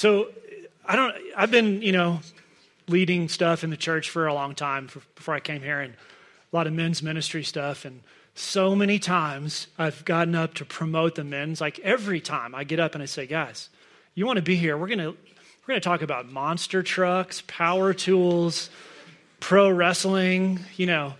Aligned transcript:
So 0.00 0.28
I 0.86 0.96
don't, 0.96 1.14
I've 1.36 1.50
been, 1.50 1.82
you 1.82 1.92
know, 1.92 2.20
leading 2.88 3.28
stuff 3.28 3.62
in 3.62 3.68
the 3.68 3.76
church 3.76 4.08
for 4.08 4.28
a 4.28 4.32
long 4.32 4.54
time 4.54 4.88
for, 4.88 5.02
before 5.14 5.34
I 5.34 5.40
came 5.40 5.60
here 5.60 5.78
and 5.78 5.92
a 5.92 6.56
lot 6.56 6.66
of 6.66 6.72
men's 6.72 7.02
ministry 7.02 7.44
stuff. 7.44 7.84
And 7.84 8.00
so 8.34 8.74
many 8.74 8.98
times 8.98 9.66
I've 9.78 10.02
gotten 10.06 10.34
up 10.34 10.54
to 10.54 10.64
promote 10.64 11.16
the 11.16 11.24
men's. 11.24 11.60
Like 11.60 11.80
every 11.80 12.18
time 12.18 12.54
I 12.54 12.64
get 12.64 12.80
up 12.80 12.94
and 12.94 13.02
I 13.02 13.04
say, 13.04 13.26
guys, 13.26 13.68
you 14.14 14.24
want 14.24 14.38
to 14.38 14.42
be 14.42 14.56
here? 14.56 14.78
We're 14.78 14.86
going 14.86 15.00
to, 15.00 15.10
we're 15.10 15.66
going 15.66 15.80
to 15.82 15.84
talk 15.86 16.00
about 16.00 16.32
monster 16.32 16.82
trucks, 16.82 17.42
power 17.46 17.92
tools, 17.92 18.70
pro 19.38 19.68
wrestling, 19.68 20.60
you 20.78 20.86
know, 20.86 21.12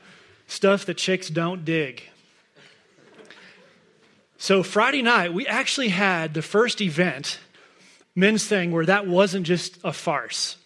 stuff 0.47 0.87
that 0.87 0.97
chicks 0.97 1.29
don't 1.29 1.67
dig. 1.67 2.03
So 4.39 4.63
Friday 4.63 5.03
night, 5.03 5.35
we 5.35 5.47
actually 5.47 5.91
had 5.91 6.33
the 6.33 6.41
first 6.41 6.81
event, 6.81 7.41
men's 8.15 8.47
thing, 8.47 8.73
where 8.73 8.87
that 8.87 9.07
wasn't 9.07 9.47
just 9.47 9.79
a 9.85 9.93
farce. 9.93 10.57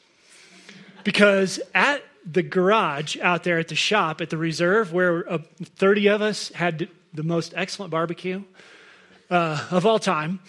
Because 1.03 1.61
at 1.75 2.03
the 2.25 2.43
garage 2.43 3.19
out 3.20 3.45
there 3.45 3.59
at 3.59 3.69
the 3.69 3.75
shop 3.75 4.20
at 4.20 4.30
the 4.30 4.39
reserve, 4.39 4.93
where 4.93 5.30
uh, 5.30 5.39
30 5.62 6.09
of 6.09 6.23
us 6.23 6.48
had 6.51 6.89
the 7.12 7.23
most 7.23 7.53
excellent 7.57 7.91
barbecue 7.91 8.43
uh, 9.30 9.67
of 9.70 9.84
all 9.87 9.98
time, 9.98 10.41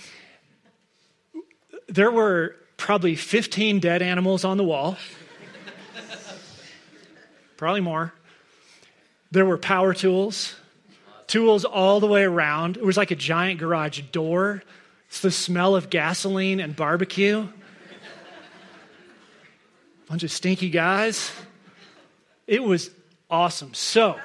there 1.88 2.12
were 2.12 2.56
probably 2.78 3.16
15 3.16 3.80
dead 3.80 4.02
animals 4.02 4.44
on 4.44 4.58
the 4.58 4.64
wall. 4.64 4.98
probably 7.58 7.82
more. 7.82 8.14
There 9.32 9.46
were 9.46 9.58
power 9.58 9.94
tools, 9.94 10.56
tools 11.28 11.66
all 11.66 12.00
the 12.00 12.08
way 12.08 12.24
around. 12.24 12.78
It 12.78 12.86
was 12.86 12.98
like 12.98 13.12
a 13.12 13.16
giant 13.16 13.60
garage 13.60 14.02
door. 14.12 14.64
It's 15.16 15.22
the 15.22 15.32
smell 15.32 15.78
of 15.78 15.90
gasoline 15.90 16.60
and 16.60 16.76
barbecue. 16.76 17.48
Bunch 20.10 20.24
of 20.24 20.30
stinky 20.30 20.70
guys. 20.70 21.32
It 22.48 22.62
was 22.62 22.92
awesome. 23.30 23.74
So, 23.74 24.20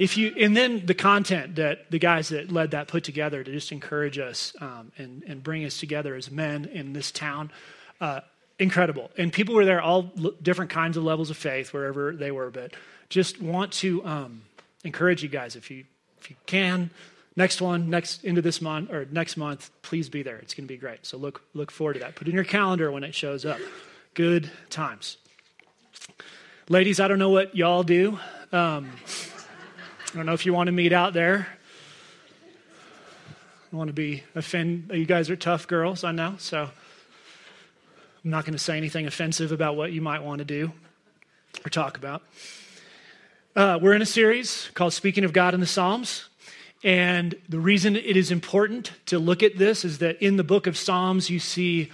if 0.00 0.16
you, 0.16 0.34
and 0.36 0.56
then 0.56 0.84
the 0.84 0.94
content 0.94 1.54
that 1.54 1.92
the 1.92 2.00
guys 2.00 2.30
that 2.30 2.50
led 2.50 2.72
that 2.72 2.88
put 2.88 3.04
together 3.04 3.44
to 3.44 3.52
just 3.52 3.70
encourage 3.70 4.18
us 4.18 4.52
um, 4.60 4.90
and, 4.98 5.22
and 5.28 5.44
bring 5.44 5.64
us 5.64 5.78
together 5.78 6.16
as 6.16 6.28
men 6.28 6.64
in 6.64 6.92
this 6.92 7.12
town, 7.12 7.52
uh, 8.00 8.22
incredible. 8.58 9.12
And 9.16 9.32
people 9.32 9.54
were 9.54 9.64
there, 9.64 9.80
all 9.80 10.10
different 10.42 10.72
kinds 10.72 10.96
of 10.96 11.04
levels 11.04 11.30
of 11.30 11.36
faith, 11.36 11.72
wherever 11.72 12.16
they 12.16 12.32
were, 12.32 12.50
but 12.50 12.72
just 13.10 13.40
want 13.40 13.70
to 13.74 14.04
um, 14.04 14.42
encourage 14.82 15.22
you 15.22 15.28
guys 15.28 15.54
if 15.54 15.70
you 15.70 15.84
if 16.20 16.30
you 16.30 16.36
can 16.46 16.90
next 17.40 17.60
one 17.60 17.90
next 17.90 18.24
into 18.24 18.42
this 18.42 18.60
month 18.60 18.90
or 18.90 19.06
next 19.10 19.36
month 19.36 19.70
please 19.82 20.08
be 20.08 20.22
there 20.22 20.36
it's 20.36 20.54
going 20.54 20.66
to 20.66 20.72
be 20.72 20.76
great 20.76 21.04
so 21.04 21.16
look 21.16 21.42
look 21.54 21.70
forward 21.70 21.94
to 21.94 22.00
that 22.00 22.14
put 22.14 22.28
in 22.28 22.34
your 22.34 22.44
calendar 22.44 22.90
when 22.92 23.04
it 23.04 23.14
shows 23.14 23.44
up 23.44 23.58
good 24.14 24.50
times 24.68 25.16
Ladies, 26.70 27.00
I 27.00 27.08
don't 27.08 27.18
know 27.18 27.30
what 27.30 27.56
y'all 27.56 27.82
do. 27.82 28.20
Um, 28.52 28.92
I 30.12 30.16
don't 30.16 30.24
know 30.24 30.34
if 30.34 30.46
you 30.46 30.54
want 30.54 30.68
to 30.68 30.72
meet 30.72 30.92
out 30.92 31.12
there. 31.12 31.48
I 33.72 33.76
want 33.76 33.88
to 33.88 33.92
be 33.92 34.22
offend. 34.36 34.88
You 34.94 35.04
guys 35.04 35.30
are 35.30 35.36
tough 35.36 35.66
girls, 35.66 36.04
I 36.04 36.12
know. 36.12 36.36
So 36.38 36.62
I'm 36.62 38.30
not 38.30 38.44
going 38.44 38.52
to 38.52 38.58
say 38.60 38.76
anything 38.76 39.08
offensive 39.08 39.50
about 39.50 39.74
what 39.74 39.90
you 39.90 40.00
might 40.00 40.22
want 40.22 40.38
to 40.38 40.44
do 40.44 40.72
or 41.66 41.70
talk 41.70 41.96
about. 41.96 42.22
Uh, 43.56 43.80
we're 43.82 43.94
in 43.94 44.02
a 44.02 44.06
series 44.06 44.70
called 44.74 44.92
Speaking 44.92 45.24
of 45.24 45.32
God 45.32 45.54
in 45.54 45.60
the 45.60 45.66
Psalms. 45.66 46.28
And 46.82 47.34
the 47.48 47.60
reason 47.60 47.96
it 47.96 48.16
is 48.16 48.30
important 48.30 48.92
to 49.06 49.18
look 49.18 49.42
at 49.42 49.58
this 49.58 49.84
is 49.84 49.98
that 49.98 50.22
in 50.22 50.36
the 50.36 50.44
book 50.44 50.66
of 50.66 50.76
Psalms, 50.76 51.28
you 51.28 51.38
see 51.38 51.90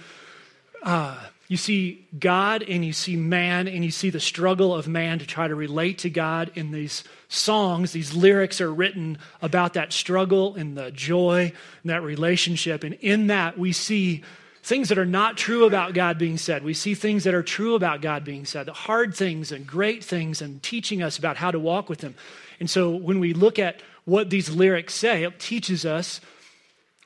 uh, 0.83 1.17
you 1.47 1.55
see 1.55 2.05
God 2.17 2.63
and 2.63 2.83
you 2.83 2.91
see 2.91 3.15
man 3.15 3.69
and 3.69 3.83
you 3.83 3.91
see 3.91 4.09
the 4.09 4.19
struggle 4.19 4.75
of 4.75 4.87
man 4.87 5.19
to 5.19 5.25
try 5.25 5.47
to 5.47 5.55
relate 5.55 5.99
to 5.99 6.09
God 6.09 6.51
in 6.55 6.71
these 6.71 7.05
songs. 7.29 7.93
These 7.93 8.13
lyrics 8.13 8.59
are 8.59 8.73
written 8.73 9.17
about 9.41 9.73
that 9.73 9.93
struggle 9.93 10.55
and 10.55 10.77
the 10.77 10.91
joy 10.91 11.53
and 11.83 11.89
that 11.89 12.03
relationship. 12.03 12.83
And 12.83 12.95
in 12.95 13.27
that, 13.27 13.57
we 13.57 13.71
see 13.71 14.23
things 14.61 14.89
that 14.89 14.97
are 14.97 15.05
not 15.05 15.37
true 15.37 15.63
about 15.63 15.93
God 15.93 16.17
being 16.17 16.37
said. 16.37 16.65
We 16.65 16.73
see 16.73 16.93
things 16.93 17.23
that 17.23 17.33
are 17.33 17.43
true 17.43 17.75
about 17.75 18.01
God 18.01 18.25
being 18.25 18.43
said, 18.43 18.65
the 18.65 18.73
hard 18.73 19.15
things 19.15 19.53
and 19.53 19.65
great 19.65 20.03
things, 20.03 20.41
and 20.41 20.61
teaching 20.61 21.01
us 21.01 21.17
about 21.17 21.37
how 21.37 21.51
to 21.51 21.59
walk 21.59 21.87
with 21.87 22.01
Him. 22.01 22.15
And 22.59 22.69
so 22.69 22.93
when 22.93 23.21
we 23.21 23.33
look 23.33 23.57
at 23.57 23.81
what 24.07 24.29
these 24.29 24.49
lyrics 24.49 24.93
say, 24.93 25.23
it 25.25 25.37
teaches 25.37 25.85
us 25.85 26.21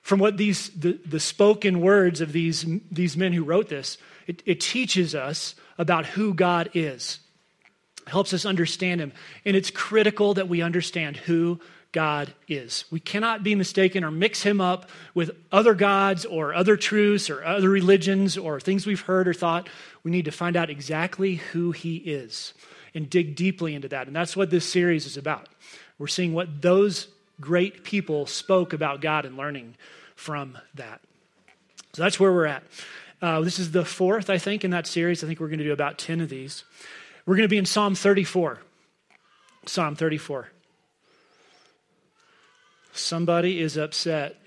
from 0.03 0.19
what 0.19 0.38
these 0.38 0.69
the, 0.69 1.00
the 1.03 1.19
spoken 1.19 1.81
words 1.81 2.22
of 2.22 2.31
these, 2.31 2.63
these 2.91 3.17
men 3.17 3.34
who 3.34 3.44
wrote 3.44 3.69
this 3.69 3.97
it, 4.28 4.44
it 4.45 4.62
teaches 4.62 5.16
us 5.16 5.56
about 5.79 6.06
who 6.06 6.35
God 6.35 6.69
is, 6.75 7.19
it 8.06 8.09
helps 8.11 8.35
us 8.35 8.45
understand 8.45 9.01
Him. 9.01 9.13
And 9.45 9.56
it's 9.56 9.72
critical 9.72 10.35
that 10.35 10.47
we 10.47 10.61
understand 10.61 11.17
who 11.17 11.59
God 11.91 12.35
is. 12.47 12.85
We 12.91 13.00
cannot 13.00 13.41
be 13.41 13.56
mistaken 13.56 14.03
or 14.03 14.11
mix 14.11 14.44
Him 14.44 14.61
up 14.61 14.88
with 15.16 15.31
other 15.51 15.73
gods 15.73 16.23
or 16.23 16.53
other 16.53 16.78
truths 16.78 17.31
or 17.31 17.44
other 17.44 17.69
religions 17.69 18.38
or 18.38 18.59
things 18.59 18.85
we've 18.85 19.01
heard 19.01 19.28
or 19.28 19.34
thought. 19.34 19.69
We 20.03 20.11
need 20.11 20.25
to 20.25 20.31
find 20.31 20.56
out 20.56 20.69
exactly 20.69 21.35
who 21.35 21.72
He 21.72 21.95
is 21.97 22.53
and 22.94 23.09
dig 23.09 23.35
deeply 23.35 23.73
into 23.73 23.88
that. 23.88 24.06
And 24.06 24.16
that's 24.16 24.38
what 24.38 24.51
this 24.51 24.69
series 24.69 25.07
is 25.07 25.17
about. 25.17 25.50
We're 26.01 26.07
seeing 26.07 26.34
what 26.34 26.63
those 26.63 27.09
great 27.39 27.84
people 27.84 28.25
spoke 28.25 28.73
about 28.73 29.01
God 29.01 29.23
and 29.23 29.38
learning 29.38 29.75
from 30.16 30.57
that. 30.73 31.00
So 31.94 32.01
that's 32.01 32.19
where 32.19 32.31
we're 32.31 32.47
at. 32.47 32.63
Uh, 33.22 33.41
this 33.41 33.59
is 33.59 33.69
the 33.69 33.85
fourth, 33.85 34.28
I 34.28 34.40
think, 34.40 34.63
in 34.63 34.72
that 34.72 34.88
series. 34.88 35.23
I 35.23 35.28
think 35.28 35.40
we're 35.40 35.50
going 35.50 35.59
to 35.59 35.63
do 35.63 35.73
about 35.73 36.00
10 36.00 36.19
of 36.19 36.29
these. 36.29 36.63
We're 37.28 37.35
going 37.35 37.47
to 37.47 37.51
be 37.53 37.59
in 37.59 37.67
Psalm 37.67 37.94
34. 37.94 38.57
Psalm 39.67 39.95
34. 39.95 40.50
Somebody 42.94 43.61
is 43.61 43.78
upset. 43.78 44.38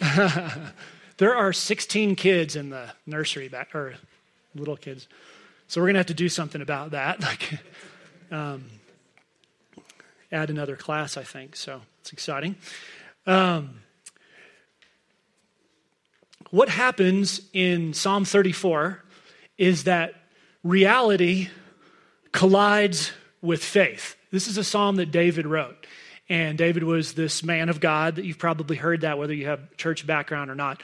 there 1.18 1.36
are 1.36 1.52
16 1.52 2.16
kids 2.16 2.56
in 2.56 2.70
the 2.70 2.90
nursery 3.06 3.46
back, 3.46 3.76
or 3.76 3.94
little 4.56 4.76
kids. 4.76 5.06
So 5.68 5.80
we're 5.80 5.86
going 5.86 5.94
to 5.94 6.00
have 6.00 6.06
to 6.06 6.14
do 6.14 6.28
something 6.28 6.60
about 6.60 6.90
that. 6.90 7.20
Like, 7.24 7.60
um, 8.32 8.64
add 10.32 10.50
another 10.50 10.76
class, 10.76 11.16
I 11.16 11.22
think. 11.22 11.56
So 11.56 11.80
it's 12.00 12.12
exciting. 12.12 12.56
Um, 13.26 13.80
what 16.50 16.68
happens 16.68 17.42
in 17.52 17.94
Psalm 17.94 18.24
34 18.24 19.02
is 19.58 19.84
that 19.84 20.14
reality 20.62 21.48
collides 22.32 23.12
with 23.42 23.62
faith. 23.62 24.16
This 24.30 24.48
is 24.48 24.58
a 24.58 24.64
psalm 24.64 24.96
that 24.96 25.10
David 25.10 25.46
wrote. 25.46 25.86
And 26.28 26.56
David 26.56 26.84
was 26.84 27.14
this 27.14 27.42
man 27.42 27.68
of 27.68 27.80
God 27.80 28.16
that 28.16 28.24
you've 28.24 28.38
probably 28.38 28.76
heard 28.76 29.00
that, 29.00 29.18
whether 29.18 29.34
you 29.34 29.46
have 29.46 29.76
church 29.76 30.06
background 30.06 30.50
or 30.50 30.54
not, 30.54 30.82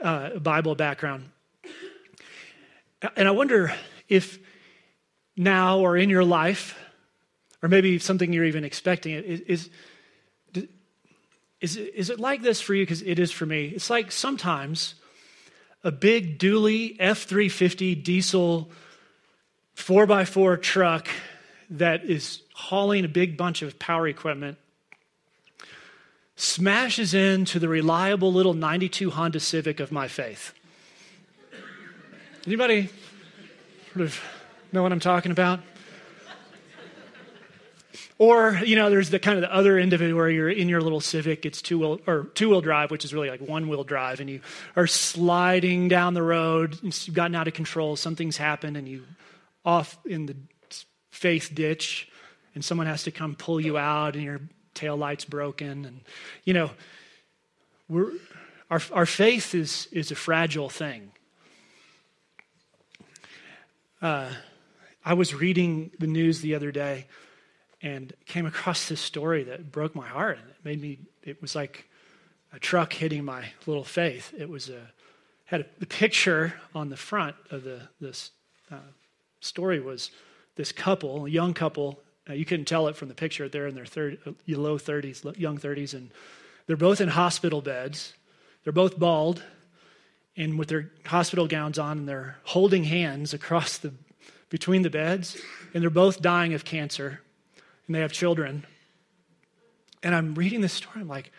uh, 0.00 0.38
Bible 0.38 0.74
background. 0.76 1.30
And 3.16 3.26
I 3.26 3.32
wonder 3.32 3.74
if 4.08 4.38
now 5.36 5.80
or 5.80 5.96
in 5.96 6.10
your 6.10 6.24
life, 6.24 6.78
or 7.64 7.68
maybe 7.68 7.98
something 7.98 8.30
you're 8.30 8.44
even 8.44 8.62
expecting, 8.62 9.14
is, 9.14 9.70
is, 11.62 11.76
is 11.78 12.10
it 12.10 12.20
like 12.20 12.42
this 12.42 12.60
for 12.60 12.74
you? 12.74 12.82
Because 12.82 13.00
it 13.00 13.18
is 13.18 13.32
for 13.32 13.46
me. 13.46 13.68
It's 13.68 13.88
like 13.88 14.12
sometimes 14.12 14.96
a 15.82 15.90
big 15.90 16.38
dually 16.38 16.94
F 17.00 17.22
350 17.22 17.94
diesel 17.94 18.70
4x4 19.76 20.60
truck 20.60 21.08
that 21.70 22.04
is 22.04 22.42
hauling 22.52 23.06
a 23.06 23.08
big 23.08 23.38
bunch 23.38 23.62
of 23.62 23.78
power 23.78 24.06
equipment 24.06 24.58
smashes 26.36 27.14
into 27.14 27.58
the 27.58 27.68
reliable 27.70 28.30
little 28.30 28.52
92 28.52 29.10
Honda 29.10 29.40
Civic 29.40 29.80
of 29.80 29.90
my 29.90 30.06
faith. 30.06 30.52
Anybody 32.46 32.90
sort 33.94 34.04
of 34.04 34.20
know 34.70 34.82
what 34.82 34.92
I'm 34.92 35.00
talking 35.00 35.32
about? 35.32 35.60
Or, 38.16 38.60
you 38.64 38.76
know, 38.76 38.90
there's 38.90 39.10
the 39.10 39.18
kind 39.18 39.36
of 39.36 39.42
the 39.42 39.52
other 39.52 39.76
end 39.76 39.92
of 39.92 40.00
it 40.00 40.12
where 40.12 40.30
you're 40.30 40.48
in 40.48 40.68
your 40.68 40.80
little 40.80 41.00
Civic, 41.00 41.44
it's 41.44 41.60
two 41.60 41.80
wheel 41.80 42.00
or 42.06 42.24
two 42.34 42.48
wheel 42.50 42.60
drive, 42.60 42.92
which 42.92 43.04
is 43.04 43.12
really 43.12 43.28
like 43.28 43.40
one 43.40 43.68
wheel 43.68 43.82
drive, 43.82 44.20
and 44.20 44.30
you 44.30 44.40
are 44.76 44.86
sliding 44.86 45.88
down 45.88 46.14
the 46.14 46.22
road, 46.22 46.78
you've 46.82 47.12
gotten 47.12 47.34
out 47.34 47.48
of 47.48 47.54
control, 47.54 47.96
something's 47.96 48.36
happened, 48.36 48.76
and 48.76 48.88
you 48.88 49.02
off 49.64 49.98
in 50.06 50.26
the 50.26 50.36
faith 51.10 51.50
ditch, 51.54 52.08
and 52.54 52.64
someone 52.64 52.86
has 52.86 53.02
to 53.02 53.10
come 53.10 53.34
pull 53.34 53.60
you 53.60 53.76
out, 53.76 54.14
and 54.14 54.22
your 54.22 54.40
tail 54.74 54.96
light's 54.96 55.24
broken, 55.24 55.84
and 55.84 56.00
you 56.44 56.54
know, 56.54 56.70
we're 57.88 58.12
our 58.70 58.80
our 58.92 59.06
faith 59.06 59.56
is 59.56 59.88
is 59.90 60.12
a 60.12 60.14
fragile 60.14 60.68
thing. 60.68 61.10
Uh, 64.00 64.30
I 65.04 65.14
was 65.14 65.34
reading 65.34 65.90
the 65.98 66.06
news 66.06 66.42
the 66.42 66.54
other 66.54 66.70
day 66.70 67.06
and 67.84 68.14
came 68.24 68.46
across 68.46 68.88
this 68.88 69.00
story 69.00 69.44
that 69.44 69.70
broke 69.70 69.94
my 69.94 70.08
heart. 70.08 70.38
And 70.38 70.48
it 70.48 70.56
made 70.64 70.80
me, 70.80 70.98
it 71.22 71.42
was 71.42 71.54
like 71.54 71.86
a 72.50 72.58
truck 72.58 72.94
hitting 72.94 73.26
my 73.26 73.50
little 73.66 73.84
faith. 73.84 74.32
It 74.36 74.48
was 74.48 74.70
a, 74.70 74.90
had 75.44 75.60
a, 75.60 75.66
the 75.78 75.86
picture 75.86 76.54
on 76.74 76.88
the 76.88 76.96
front 76.96 77.36
of 77.50 77.62
the 77.62 77.82
this 78.00 78.30
uh, 78.72 78.76
story 79.40 79.80
was 79.80 80.10
this 80.56 80.72
couple, 80.72 81.26
a 81.26 81.28
young 81.28 81.52
couple. 81.52 82.00
Uh, 82.28 82.32
you 82.32 82.46
couldn't 82.46 82.64
tell 82.64 82.88
it 82.88 82.96
from 82.96 83.08
the 83.08 83.14
picture. 83.14 83.50
They're 83.50 83.66
in 83.66 83.74
their 83.74 83.84
third, 83.84 84.18
uh, 84.26 84.32
low 84.48 84.78
30s, 84.78 85.38
young 85.38 85.58
30s, 85.58 85.92
and 85.92 86.10
they're 86.66 86.78
both 86.78 87.02
in 87.02 87.08
hospital 87.08 87.60
beds. 87.60 88.14
They're 88.62 88.72
both 88.72 88.98
bald, 88.98 89.42
and 90.38 90.58
with 90.58 90.68
their 90.68 90.90
hospital 91.04 91.46
gowns 91.46 91.78
on, 91.78 91.98
and 91.98 92.08
they're 92.08 92.38
holding 92.44 92.84
hands 92.84 93.34
across 93.34 93.76
the 93.76 93.92
between 94.48 94.80
the 94.82 94.90
beds, 94.90 95.36
and 95.74 95.82
they're 95.82 95.90
both 95.90 96.22
dying 96.22 96.54
of 96.54 96.64
cancer, 96.64 97.20
and 97.86 97.94
they 97.94 98.00
have 98.00 98.12
children. 98.12 98.64
And 100.02 100.14
I'm 100.14 100.34
reading 100.34 100.60
this 100.60 100.72
story. 100.72 101.00
I'm 101.00 101.08
like, 101.08 101.32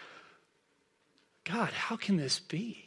God, 1.43 1.69
how 1.69 1.95
can 1.95 2.17
this 2.17 2.39
be? 2.39 2.83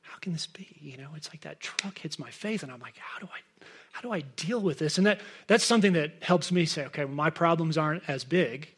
How 0.00 0.18
can 0.18 0.32
this 0.32 0.46
be? 0.46 0.68
You 0.80 0.96
know, 0.96 1.10
it's 1.16 1.28
like 1.28 1.42
that 1.42 1.60
truck 1.60 1.98
hits 1.98 2.18
my 2.18 2.30
face, 2.30 2.62
and 2.62 2.72
I'm 2.72 2.80
like, 2.80 2.96
how 2.96 3.18
do 3.18 3.28
I, 3.32 3.64
how 3.92 4.00
do 4.00 4.12
I 4.12 4.20
deal 4.36 4.60
with 4.60 4.78
this? 4.78 4.98
And 4.98 5.06
that 5.06 5.20
that's 5.46 5.64
something 5.64 5.92
that 5.92 6.12
helps 6.22 6.50
me 6.50 6.64
say, 6.64 6.86
okay, 6.86 7.04
well, 7.04 7.14
my 7.14 7.30
problems 7.30 7.76
aren't 7.76 8.08
as 8.08 8.24
big 8.24 8.68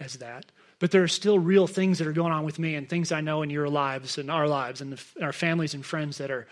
as 0.00 0.14
that, 0.14 0.46
but 0.78 0.90
there 0.90 1.02
are 1.02 1.08
still 1.08 1.38
real 1.38 1.66
things 1.66 1.98
that 1.98 2.06
are 2.06 2.12
going 2.12 2.32
on 2.32 2.44
with 2.44 2.58
me, 2.58 2.74
and 2.74 2.88
things 2.88 3.12
I 3.12 3.20
know 3.20 3.42
in 3.42 3.50
your 3.50 3.68
lives 3.68 4.16
and 4.18 4.30
our 4.30 4.48
lives 4.48 4.80
and 4.80 4.92
the, 4.92 5.24
our 5.24 5.32
families 5.32 5.74
and 5.74 5.84
friends 5.84 6.18
that 6.18 6.30
are 6.30 6.46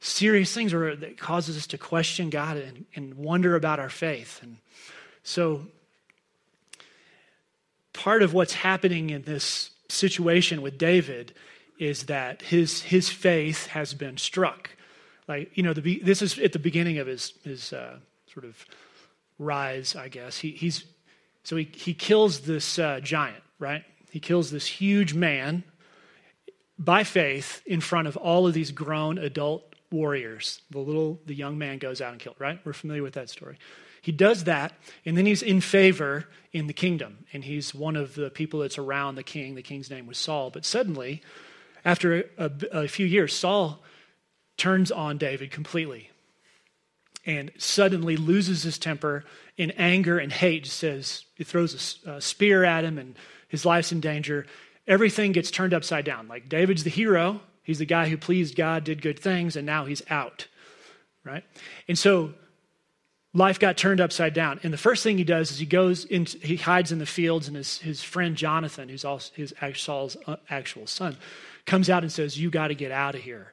serious 0.00 0.52
things, 0.54 0.74
or 0.74 0.94
that 0.94 1.18
causes 1.18 1.56
us 1.56 1.66
to 1.68 1.78
question 1.78 2.30
God 2.30 2.56
and, 2.58 2.84
and 2.94 3.14
wonder 3.14 3.56
about 3.56 3.80
our 3.80 3.88
faith. 3.88 4.40
And 4.42 4.58
so, 5.22 5.66
part 7.98 8.22
of 8.22 8.32
what's 8.32 8.54
happening 8.54 9.10
in 9.10 9.22
this 9.22 9.70
situation 9.88 10.62
with 10.62 10.78
David 10.78 11.34
is 11.80 12.04
that 12.04 12.42
his, 12.42 12.82
his 12.82 13.08
faith 13.08 13.66
has 13.66 13.92
been 13.92 14.16
struck. 14.16 14.70
Like, 15.26 15.50
you 15.56 15.64
know, 15.64 15.72
the, 15.72 15.98
this 15.98 16.22
is 16.22 16.38
at 16.38 16.52
the 16.52 16.60
beginning 16.60 16.98
of 16.98 17.08
his, 17.08 17.32
his 17.42 17.72
uh, 17.72 17.96
sort 18.32 18.46
of 18.46 18.64
rise, 19.38 19.96
I 19.96 20.08
guess. 20.08 20.38
He, 20.38 20.52
he's, 20.52 20.84
so 21.42 21.56
he, 21.56 21.68
he 21.74 21.92
kills 21.92 22.40
this 22.42 22.78
uh, 22.78 23.00
giant, 23.02 23.42
right? 23.58 23.82
He 24.10 24.20
kills 24.20 24.52
this 24.52 24.66
huge 24.66 25.12
man 25.14 25.64
by 26.78 27.02
faith 27.02 27.62
in 27.66 27.80
front 27.80 28.06
of 28.06 28.16
all 28.16 28.46
of 28.46 28.54
these 28.54 28.70
grown 28.70 29.18
adult 29.18 29.74
warriors. 29.90 30.62
The 30.70 30.78
little, 30.78 31.18
the 31.26 31.34
young 31.34 31.58
man 31.58 31.78
goes 31.78 32.00
out 32.00 32.12
and 32.12 32.20
killed, 32.20 32.36
right? 32.38 32.60
We're 32.64 32.74
familiar 32.74 33.02
with 33.02 33.14
that 33.14 33.28
story. 33.28 33.58
He 34.08 34.12
does 34.12 34.44
that, 34.44 34.72
and 35.04 35.18
then 35.18 35.26
he's 35.26 35.42
in 35.42 35.60
favor 35.60 36.24
in 36.50 36.66
the 36.66 36.72
kingdom, 36.72 37.26
and 37.34 37.44
he's 37.44 37.74
one 37.74 37.94
of 37.94 38.14
the 38.14 38.30
people 38.30 38.60
that's 38.60 38.78
around 38.78 39.16
the 39.16 39.22
king. 39.22 39.54
The 39.54 39.60
king's 39.60 39.90
name 39.90 40.06
was 40.06 40.16
Saul. 40.16 40.48
But 40.48 40.64
suddenly, 40.64 41.20
after 41.84 42.24
a, 42.38 42.50
a, 42.72 42.88
few 42.88 43.04
years, 43.04 43.34
Saul 43.36 43.84
turns 44.56 44.90
on 44.90 45.18
David 45.18 45.50
completely 45.50 46.10
and 47.26 47.52
suddenly 47.58 48.16
loses 48.16 48.62
his 48.62 48.78
temper 48.78 49.24
in 49.58 49.72
anger 49.72 50.18
and 50.18 50.32
hate. 50.32 50.64
Says 50.64 51.26
he 51.34 51.44
throws 51.44 52.00
a, 52.06 52.12
a 52.12 52.20
spear 52.22 52.64
at 52.64 52.84
him, 52.84 52.96
and 52.96 53.14
his 53.48 53.66
life's 53.66 53.92
in 53.92 54.00
danger. 54.00 54.46
Everything 54.86 55.32
gets 55.32 55.50
turned 55.50 55.74
upside 55.74 56.06
down. 56.06 56.28
Like 56.28 56.48
David's 56.48 56.84
the 56.84 56.88
hero, 56.88 57.42
he's 57.62 57.78
the 57.78 57.84
guy 57.84 58.08
who 58.08 58.16
pleased 58.16 58.56
God, 58.56 58.84
did 58.84 59.02
good 59.02 59.18
things, 59.18 59.54
and 59.54 59.66
now 59.66 59.84
he's 59.84 60.00
out, 60.08 60.46
right? 61.24 61.44
And 61.86 61.98
so 61.98 62.32
life 63.34 63.58
got 63.58 63.76
turned 63.76 64.00
upside 64.00 64.34
down. 64.34 64.60
And 64.62 64.72
the 64.72 64.78
first 64.78 65.02
thing 65.02 65.18
he 65.18 65.24
does 65.24 65.50
is 65.50 65.58
he 65.58 65.66
goes 65.66 66.04
in, 66.04 66.26
he 66.26 66.56
hides 66.56 66.92
in 66.92 66.98
the 66.98 67.06
fields, 67.06 67.48
and 67.48 67.56
his, 67.56 67.78
his 67.78 68.02
friend 68.02 68.36
Jonathan, 68.36 68.88
who's 68.88 69.04
also 69.04 69.32
his 69.34 69.54
Saul's 69.74 70.16
uh, 70.26 70.36
actual 70.50 70.86
son, 70.86 71.16
comes 71.66 71.90
out 71.90 72.02
and 72.02 72.10
says, 72.10 72.38
"You 72.38 72.50
got 72.50 72.68
to 72.68 72.74
get 72.74 72.90
out 72.90 73.14
of 73.14 73.22
here." 73.22 73.52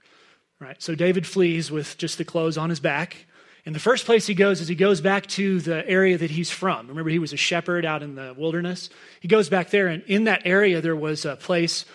Right. 0.60 0.82
So 0.82 0.96
David 0.96 1.28
flees 1.28 1.70
with 1.70 1.98
just 1.98 2.18
the 2.18 2.24
clothes 2.24 2.58
on 2.58 2.70
his 2.70 2.80
back. 2.80 3.26
And 3.66 3.74
the 3.74 3.80
first 3.80 4.06
place 4.06 4.28
he 4.28 4.36
goes 4.36 4.62
is 4.62 4.68
he 4.68 4.76
goes 4.76 5.02
back 5.02 5.26
to 5.28 5.60
the 5.60 5.88
area 5.90 6.18
that 6.20 6.30
he's 6.30 6.52
from. 6.52 6.88
Remember, 6.88 7.10
he 7.10 7.20
was 7.20 7.34
a 7.34 7.38
shepherd 7.38 7.84
out 7.84 8.04
in 8.04 8.14
the 8.14 8.34
wilderness. 8.38 8.90
He 9.20 9.28
goes 9.28 9.50
back 9.50 9.72
there, 9.72 9.88
and 9.88 10.04
in 10.04 10.26
that 10.26 10.44
area 10.46 10.82
there 10.82 10.96
was 10.96 11.26
a 11.26 11.36
place 11.36 11.86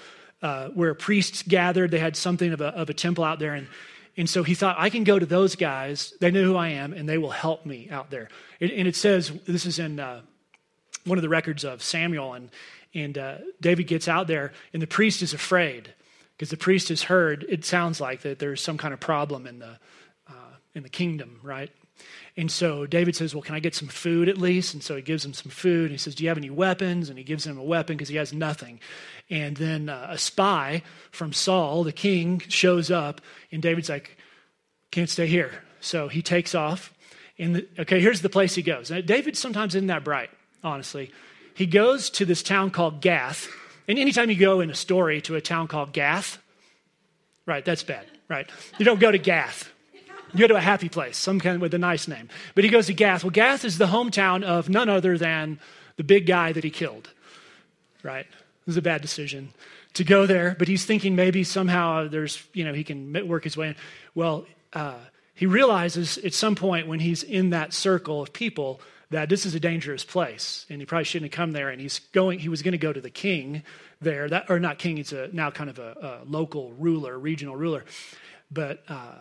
uh, 0.43 0.69
where 0.71 0.95
priests 0.95 1.43
gathered. 1.43 1.91
They 1.93 2.01
had 2.01 2.17
something 2.17 2.53
of 2.53 2.61
a, 2.61 2.69
of 2.69 2.91
a 2.91 2.95
temple 2.95 3.23
out 3.23 3.39
there, 3.39 3.55
and 3.55 3.69
and 4.17 4.29
so 4.29 4.43
he 4.43 4.55
thought, 4.55 4.77
I 4.79 4.91
can 4.91 5.05
go 5.05 5.19
to 5.19 5.27
those 5.27 5.57
guys. 5.57 6.13
They 6.21 6.31
know 6.31 6.45
who 6.45 6.57
I 6.57 6.69
am, 6.69 6.93
and 6.93 7.09
they 7.09 7.19
will 7.19 7.31
help 7.31 7.65
me 7.65 7.89
out 7.91 8.11
there. 8.11 8.29
And 8.61 8.87
it 8.89 8.97
says, 8.97 9.31
this 9.47 9.67
is 9.67 9.79
in 9.79 10.01
uh, 10.01 10.23
one 11.05 11.19
of 11.19 11.23
the 11.23 11.29
records 11.29 11.65
of 11.65 11.83
Samuel, 11.83 12.35
and, 12.35 12.51
and 12.95 13.17
uh, 13.17 13.39
David 13.61 13.87
gets 13.87 14.09
out 14.09 14.27
there, 14.27 14.53
and 14.73 14.83
the 14.83 14.87
priest 14.87 15.23
is 15.23 15.33
afraid 15.33 15.95
because 16.37 16.51
the 16.51 16.57
priest 16.57 16.89
has 16.89 17.03
heard, 17.03 17.45
it 17.49 17.65
sounds 17.65 18.01
like, 18.01 18.23
that 18.23 18.39
there's 18.39 18.63
some 18.63 18.79
kind 18.79 18.95
of 18.95 19.01
problem 19.01 19.47
in 19.47 19.59
the, 19.59 19.79
uh, 20.29 20.55
in 20.75 20.83
the 20.83 20.89
kingdom, 20.89 21.39
right? 21.43 21.71
And 22.37 22.51
so 22.51 22.87
David 22.87 23.17
says, 23.17 23.35
Well, 23.35 23.43
can 23.43 23.55
I 23.55 23.61
get 23.61 23.75
some 23.75 23.89
food 23.89 24.29
at 24.29 24.39
least? 24.39 24.75
And 24.75 24.83
so 24.83 24.97
he 24.97 25.03
gives 25.03 25.25
him 25.25 25.35
some 25.35 25.51
food. 25.51 25.85
And 25.85 25.93
he 25.93 25.99
says, 25.99 26.15
Do 26.15 26.25
you 26.25 26.29
have 26.29 26.39
any 26.39 26.51
weapons? 26.51 27.09
And 27.09 27.19
he 27.19 27.25
gives 27.25 27.47
him 27.47 27.59
a 27.59 27.63
weapon 27.63 27.97
because 27.97 28.09
he 28.09 28.17
has 28.17 28.33
nothing. 28.33 28.81
And 29.29 29.57
then 29.57 29.89
uh, 29.89 30.09
a 30.11 30.19
spy 30.19 30.83
from 31.11 31.33
Saul, 31.33 31.85
the 31.85 31.93
king, 31.93 32.41
shows 32.49 32.91
up, 32.91 33.21
and 33.53 33.63
David's 33.63 33.89
like, 33.89 34.17
can't 34.91 35.09
stay 35.09 35.27
here. 35.27 35.53
So 35.81 36.09
he 36.09 36.23
takes 36.23 36.55
off. 36.55 36.93
And 37.39 37.67
okay, 37.79 38.01
here's 38.01 38.23
the 38.23 38.29
place 38.29 38.55
he 38.55 38.63
goes. 38.63 38.91
Now, 38.91 39.01
David 39.01 39.37
sometimes 39.37 39.75
isn't 39.75 39.87
that 39.87 40.05
bright, 40.05 40.31
honestly. 40.63 41.11
He 41.55 41.67
goes 41.67 42.11
to 42.11 42.25
this 42.25 42.43
town 42.43 42.71
called 42.71 43.01
Gath. 43.01 43.49
And 43.89 43.99
anytime 43.99 44.31
you 44.31 44.37
go 44.37 44.61
in 44.61 44.71
a 44.71 44.75
story 44.75 45.21
to 45.23 45.37
a 45.37 45.41
town 45.41 45.69
called 45.69 45.93
Gath, 45.93 46.39
right, 47.47 47.65
that's 47.65 47.83
bad, 47.83 48.07
right? 48.29 48.49
You 48.79 48.85
don't 48.85 49.01
go 49.01 49.11
to 49.11 49.19
Gath. 49.19 49.71
You 50.33 50.41
go 50.41 50.47
to 50.49 50.57
a 50.57 50.61
happy 50.61 50.89
place, 50.89 51.17
some 51.17 51.41
kind 51.41 51.61
with 51.61 51.75
a 51.75 51.79
nice 51.79 52.09
name. 52.09 52.29
But 52.55 52.65
he 52.65 52.71
goes 52.71 52.87
to 52.87 52.95
Gath. 52.95 53.25
Well, 53.25 53.31
Gath 53.31 53.65
is 53.65 53.79
the 53.79 53.87
hometown 53.87 54.43
of 54.43 54.69
none 54.69 54.89
other 54.89 55.19
than 55.19 55.59
the 55.97 56.05
big 56.05 56.27
guy 56.27 56.53
that 56.53 56.65
he 56.65 56.71
killed, 56.71 57.11
right? 58.03 58.27
It 58.27 58.67
was 58.67 58.77
a 58.77 58.83
bad 58.83 59.03
decision 59.03 59.53
to 59.95 60.05
go 60.05 60.27
there, 60.27 60.55
but 60.59 60.69
he's 60.69 60.85
thinking 60.85 61.17
maybe 61.17 61.45
somehow 61.45 62.09
there's, 62.09 62.43
you 62.53 62.65
know, 62.65 62.73
he 62.73 62.85
can 62.85 63.27
work 63.27 63.45
his 63.45 63.57
way 63.57 63.69
in. 63.69 63.77
Well, 64.15 64.47
uh, 64.73 64.99
he 65.35 65.47
realizes 65.47 66.19
at 66.19 66.35
some 66.35 66.55
point 66.55 66.87
when 66.87 67.01
he's 67.01 67.23
in 67.23 67.51
that 67.51 67.73
circle 67.73 68.23
of 68.23 68.33
people 68.33 68.81
that 69.11 69.29
this 69.29 69.45
is 69.45 69.55
a 69.55 69.61
dangerous 69.61 70.05
place 70.05 70.67
and 70.71 70.81
he 70.81 70.87
probably 70.87 71.05
shouldn't 71.05 71.33
have 71.33 71.37
come 71.37 71.53
there 71.53 71.69
and 71.69 71.81
he's 71.81 71.99
going 72.13 72.39
he 72.39 72.49
was 72.49 72.63
going 72.63 72.73
to 72.73 72.79
go 72.79 72.93
to 72.93 73.01
the 73.01 73.11
king 73.11 73.63
there 74.01 74.29
that 74.29 74.49
or 74.49 74.61
not 74.61 74.79
king 74.79 74.99
he's 74.99 75.13
a 75.13 75.29
now 75.33 75.51
kind 75.51 75.69
of 75.69 75.79
a, 75.79 76.21
a 76.23 76.31
local 76.31 76.73
ruler 76.75 77.19
regional 77.19 77.57
ruler 77.57 77.85
but 78.51 78.83
uh, 78.89 79.15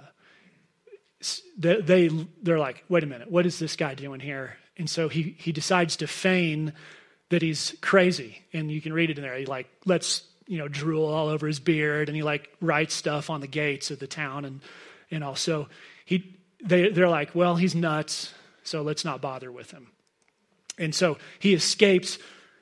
they, 1.57 1.81
they 1.81 2.09
they're 2.41 2.59
like 2.59 2.83
wait 2.87 3.03
a 3.03 3.07
minute 3.07 3.29
what 3.29 3.45
is 3.45 3.59
this 3.59 3.75
guy 3.75 3.93
doing 3.93 4.19
here 4.19 4.57
and 4.77 4.89
so 4.89 5.09
he 5.09 5.35
he 5.37 5.51
decides 5.51 5.97
to 5.97 6.07
feign 6.07 6.73
that 7.29 7.41
he's 7.41 7.75
crazy. 7.81 8.41
And 8.53 8.71
you 8.71 8.81
can 8.81 8.93
read 8.93 9.09
it 9.09 9.17
in 9.17 9.23
there. 9.23 9.37
He 9.37 9.45
like 9.45 9.67
lets, 9.85 10.23
you 10.47 10.57
know, 10.57 10.67
drool 10.67 11.05
all 11.05 11.27
over 11.27 11.47
his 11.47 11.59
beard 11.59 12.09
and 12.09 12.15
he 12.15 12.23
like 12.23 12.49
writes 12.59 12.93
stuff 12.93 13.29
on 13.29 13.41
the 13.41 13.47
gates 13.47 13.91
of 13.91 13.99
the 13.99 14.07
town 14.07 14.45
and 14.45 14.61
and 15.11 15.23
also 15.23 15.69
he 16.05 16.37
they 16.63 16.89
they're 16.89 17.09
like, 17.09 17.33
well, 17.33 17.55
he's 17.55 17.75
nuts, 17.75 18.33
so 18.63 18.81
let's 18.81 19.05
not 19.05 19.21
bother 19.21 19.51
with 19.51 19.71
him. 19.71 19.87
And 20.77 20.93
so 20.93 21.17
he 21.39 21.53
escapes 21.53 22.17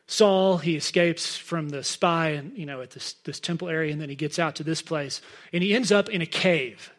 Saul, 0.10 0.58
he 0.58 0.77
escapes 0.77 1.36
from 1.36 1.70
the 1.70 1.84
spy 1.84 2.29
and 2.29 2.58
you 2.58 2.65
know 2.65 2.81
at 2.81 2.91
this 2.91 3.13
this 3.25 3.39
temple 3.39 3.70
area, 3.70 3.91
and 3.91 4.01
then 4.01 4.10
he 4.10 4.15
gets 4.15 4.39
out 4.39 4.55
to 4.55 4.63
this 4.63 4.81
place, 4.81 5.22
and 5.51 5.63
he 5.63 5.74
ends 5.74 5.91
up 5.91 6.10
in 6.10 6.22
a 6.22 6.25
cave. 6.25 6.91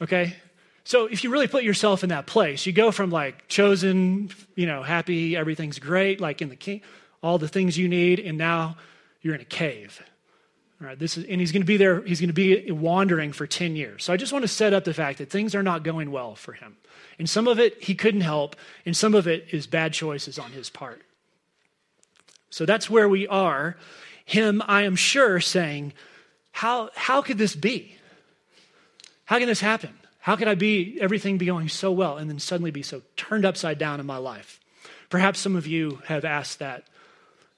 Okay? 0.00 0.36
So 0.84 1.06
if 1.06 1.22
you 1.22 1.30
really 1.30 1.46
put 1.46 1.62
yourself 1.62 2.02
in 2.02 2.08
that 2.08 2.26
place, 2.26 2.66
you 2.66 2.72
go 2.72 2.90
from 2.90 3.10
like 3.10 3.48
chosen, 3.48 4.30
you 4.56 4.66
know, 4.66 4.82
happy, 4.82 5.36
everything's 5.36 5.78
great, 5.78 6.20
like 6.20 6.42
in 6.42 6.48
the 6.48 6.56
king, 6.56 6.82
all 7.22 7.38
the 7.38 7.48
things 7.48 7.78
you 7.78 7.88
need, 7.88 8.18
and 8.18 8.36
now 8.36 8.76
you're 9.20 9.34
in 9.34 9.40
a 9.40 9.44
cave. 9.44 10.02
All 10.80 10.88
right, 10.88 10.98
this 10.98 11.16
is, 11.16 11.24
and 11.26 11.40
he's 11.40 11.52
going 11.52 11.62
to 11.62 11.66
be 11.66 11.76
there, 11.76 12.02
he's 12.02 12.20
going 12.20 12.28
to 12.28 12.34
be 12.34 12.68
wandering 12.72 13.32
for 13.32 13.46
10 13.46 13.76
years. 13.76 14.02
So 14.02 14.12
I 14.12 14.16
just 14.16 14.32
want 14.32 14.42
to 14.42 14.48
set 14.48 14.74
up 14.74 14.82
the 14.82 14.92
fact 14.92 15.18
that 15.18 15.30
things 15.30 15.54
are 15.54 15.62
not 15.62 15.84
going 15.84 16.10
well 16.10 16.34
for 16.34 16.54
him. 16.54 16.76
And 17.20 17.30
some 17.30 17.46
of 17.46 17.60
it 17.60 17.84
he 17.84 17.94
couldn't 17.94 18.22
help, 18.22 18.56
and 18.84 18.96
some 18.96 19.14
of 19.14 19.28
it 19.28 19.46
is 19.52 19.68
bad 19.68 19.92
choices 19.92 20.40
on 20.40 20.50
his 20.50 20.70
part. 20.70 21.02
So 22.50 22.66
that's 22.66 22.90
where 22.90 23.08
we 23.08 23.28
are. 23.28 23.76
Him, 24.24 24.60
I 24.66 24.82
am 24.82 24.96
sure, 24.96 25.40
saying, 25.40 25.92
How, 26.50 26.90
how 26.96 27.22
could 27.22 27.38
this 27.38 27.54
be? 27.54 27.96
How 29.24 29.38
can 29.38 29.46
this 29.46 29.60
happen? 29.60 29.94
How 30.22 30.36
could 30.36 30.46
I 30.46 30.54
be 30.54 30.98
everything 31.00 31.36
be 31.36 31.46
going 31.46 31.68
so 31.68 31.90
well 31.90 32.16
and 32.16 32.30
then 32.30 32.38
suddenly 32.38 32.70
be 32.70 32.82
so 32.82 33.02
turned 33.16 33.44
upside 33.44 33.76
down 33.78 33.98
in 33.98 34.06
my 34.06 34.18
life? 34.18 34.60
Perhaps 35.10 35.40
some 35.40 35.56
of 35.56 35.66
you 35.66 36.00
have 36.06 36.24
asked 36.24 36.60
that, 36.60 36.84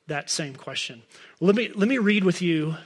that 0.06 0.30
same 0.30 0.56
question. 0.56 1.02
Let 1.40 1.56
me, 1.56 1.68
let 1.74 1.88
me 1.88 1.98
read 1.98 2.24
with 2.24 2.40
you. 2.40 2.76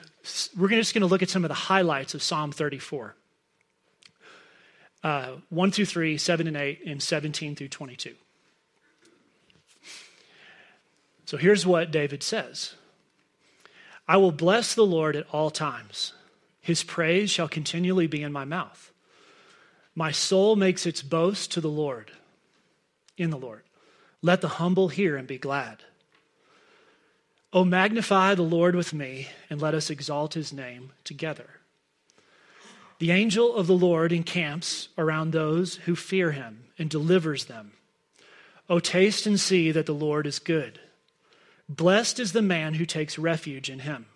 We're 0.57 0.69
just 0.69 0.95
going 0.95 1.03
to 1.03 1.07
look 1.07 1.23
at 1.23 1.31
some 1.31 1.45
of 1.45 1.49
the 1.49 1.55
highlights 1.55 2.15
of 2.15 2.25
Psalm 2.25 2.51
34 2.51 3.15
uh, 5.05 5.37
1 5.51 5.71
through 5.71 5.85
3, 5.85 6.19
7 6.19 6.47
and 6.49 6.57
8, 6.57 6.81
and 6.85 7.01
17 7.01 7.55
through 7.55 7.69
22. 7.69 8.15
So 11.25 11.37
here's 11.37 11.65
what 11.65 11.93
David 11.93 12.25
says 12.25 12.75
I 14.09 14.17
will 14.17 14.33
bless 14.33 14.75
the 14.75 14.87
Lord 14.87 15.15
at 15.15 15.27
all 15.33 15.51
times. 15.51 16.15
His 16.61 16.83
praise 16.83 17.31
shall 17.31 17.49
continually 17.49 18.09
be 18.09 18.23
in 18.23 18.33
my 18.33 18.45
mouth. 18.45 18.93
My 19.99 20.13
soul 20.13 20.55
makes 20.55 20.87
its 20.87 21.03
boast 21.03 21.51
to 21.51 21.61
the 21.61 21.67
Lord, 21.67 22.13
in 23.17 23.31
the 23.31 23.37
Lord. 23.37 23.65
Let 24.23 24.43
the 24.43 24.47
humble 24.47 24.87
hear 24.87 25.17
and 25.17 25.27
be 25.27 25.39
glad. 25.39 25.83
O 27.53 27.65
magnify 27.65 28.37
the 28.37 28.43
Lord 28.43 28.77
with 28.77 28.95
me, 28.95 29.27
and 29.51 29.61
let 29.61 29.75
us 29.75 29.91
exalt 29.91 30.35
his 30.35 30.53
name 30.53 30.93
together. 31.03 31.49
The 33.01 33.11
angel 33.11 33.57
of 33.57 33.67
the 33.67 33.75
Lord 33.75 34.13
encamps 34.13 34.89
around 34.97 35.33
those 35.33 35.75
who 35.79 35.97
fear 35.97 36.31
him 36.31 36.67
and 36.79 36.89
delivers 36.89 37.47
them. 37.47 37.73
O 38.71 38.79
taste 38.79 39.27
and 39.27 39.41
see 39.41 39.73
that 39.73 39.87
the 39.87 39.93
Lord 39.93 40.29
is 40.29 40.39
good. 40.39 40.79
Blessed 41.69 42.21
is 42.21 42.31
the 42.31 42.41
man 42.41 42.75
who 42.75 42.87
takes 42.87 43.19
refuge 43.19 43.69
in 43.69 43.81
him. 43.81 44.07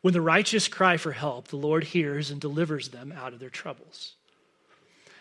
When 0.00 0.14
the 0.14 0.20
righteous 0.20 0.68
cry 0.68 0.96
for 0.96 1.10
help, 1.10 1.48
the 1.48 1.56
Lord 1.56 1.82
hears 1.82 2.30
and 2.30 2.40
delivers 2.40 2.90
them 2.90 3.10
out 3.10 3.32
of 3.32 3.40
their 3.40 3.50
troubles. 3.50 4.14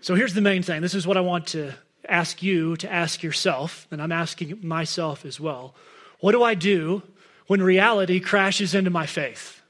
So 0.00 0.14
here's 0.14 0.34
the 0.34 0.40
main 0.40 0.62
thing. 0.62 0.80
This 0.80 0.94
is 0.94 1.06
what 1.06 1.16
I 1.16 1.20
want 1.20 1.48
to 1.48 1.72
ask 2.08 2.42
you 2.42 2.76
to 2.76 2.90
ask 2.90 3.22
yourself, 3.22 3.88
and 3.90 4.00
I'm 4.00 4.12
asking 4.12 4.60
myself 4.62 5.24
as 5.24 5.40
well. 5.40 5.74
What 6.20 6.32
do 6.32 6.42
I 6.42 6.54
do 6.54 7.02
when 7.48 7.60
reality 7.60 8.20
crashes 8.20 8.74
into 8.74 8.90
my 8.90 9.06
faith? 9.06 9.60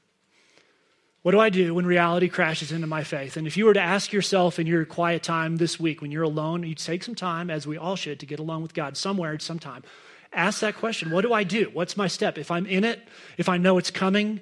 What 1.21 1.31
do 1.31 1.39
I 1.39 1.49
do 1.49 1.73
when 1.73 1.85
reality 1.85 2.29
crashes 2.29 2.71
into 2.71 2.87
my 2.87 3.03
faith? 3.03 3.37
And 3.37 3.45
if 3.45 3.57
you 3.57 3.65
were 3.65 3.73
to 3.73 3.81
ask 3.81 4.13
yourself 4.13 4.59
in 4.59 4.67
your 4.67 4.85
quiet 4.85 5.23
time 5.23 5.57
this 5.57 5.79
week, 5.79 6.01
when 6.01 6.11
you're 6.11 6.23
alone, 6.23 6.63
you'd 6.63 6.77
take 6.77 7.03
some 7.03 7.15
time, 7.15 7.49
as 7.49 7.67
we 7.67 7.77
all 7.77 7.95
should, 7.95 8.19
to 8.21 8.25
get 8.25 8.39
alone 8.39 8.61
with 8.61 8.73
God 8.73 8.95
somewhere 8.95 9.33
at 9.33 9.41
some 9.41 9.59
time. 9.59 9.83
Ask 10.31 10.61
that 10.61 10.75
question 10.75 11.11
What 11.11 11.21
do 11.21 11.33
I 11.33 11.43
do? 11.43 11.71
What's 11.73 11.97
my 11.97 12.07
step? 12.07 12.37
If 12.37 12.51
I'm 12.51 12.67
in 12.67 12.83
it, 12.83 13.05
if 13.37 13.49
I 13.49 13.57
know 13.57 13.77
it's 13.79 13.91
coming, 13.91 14.41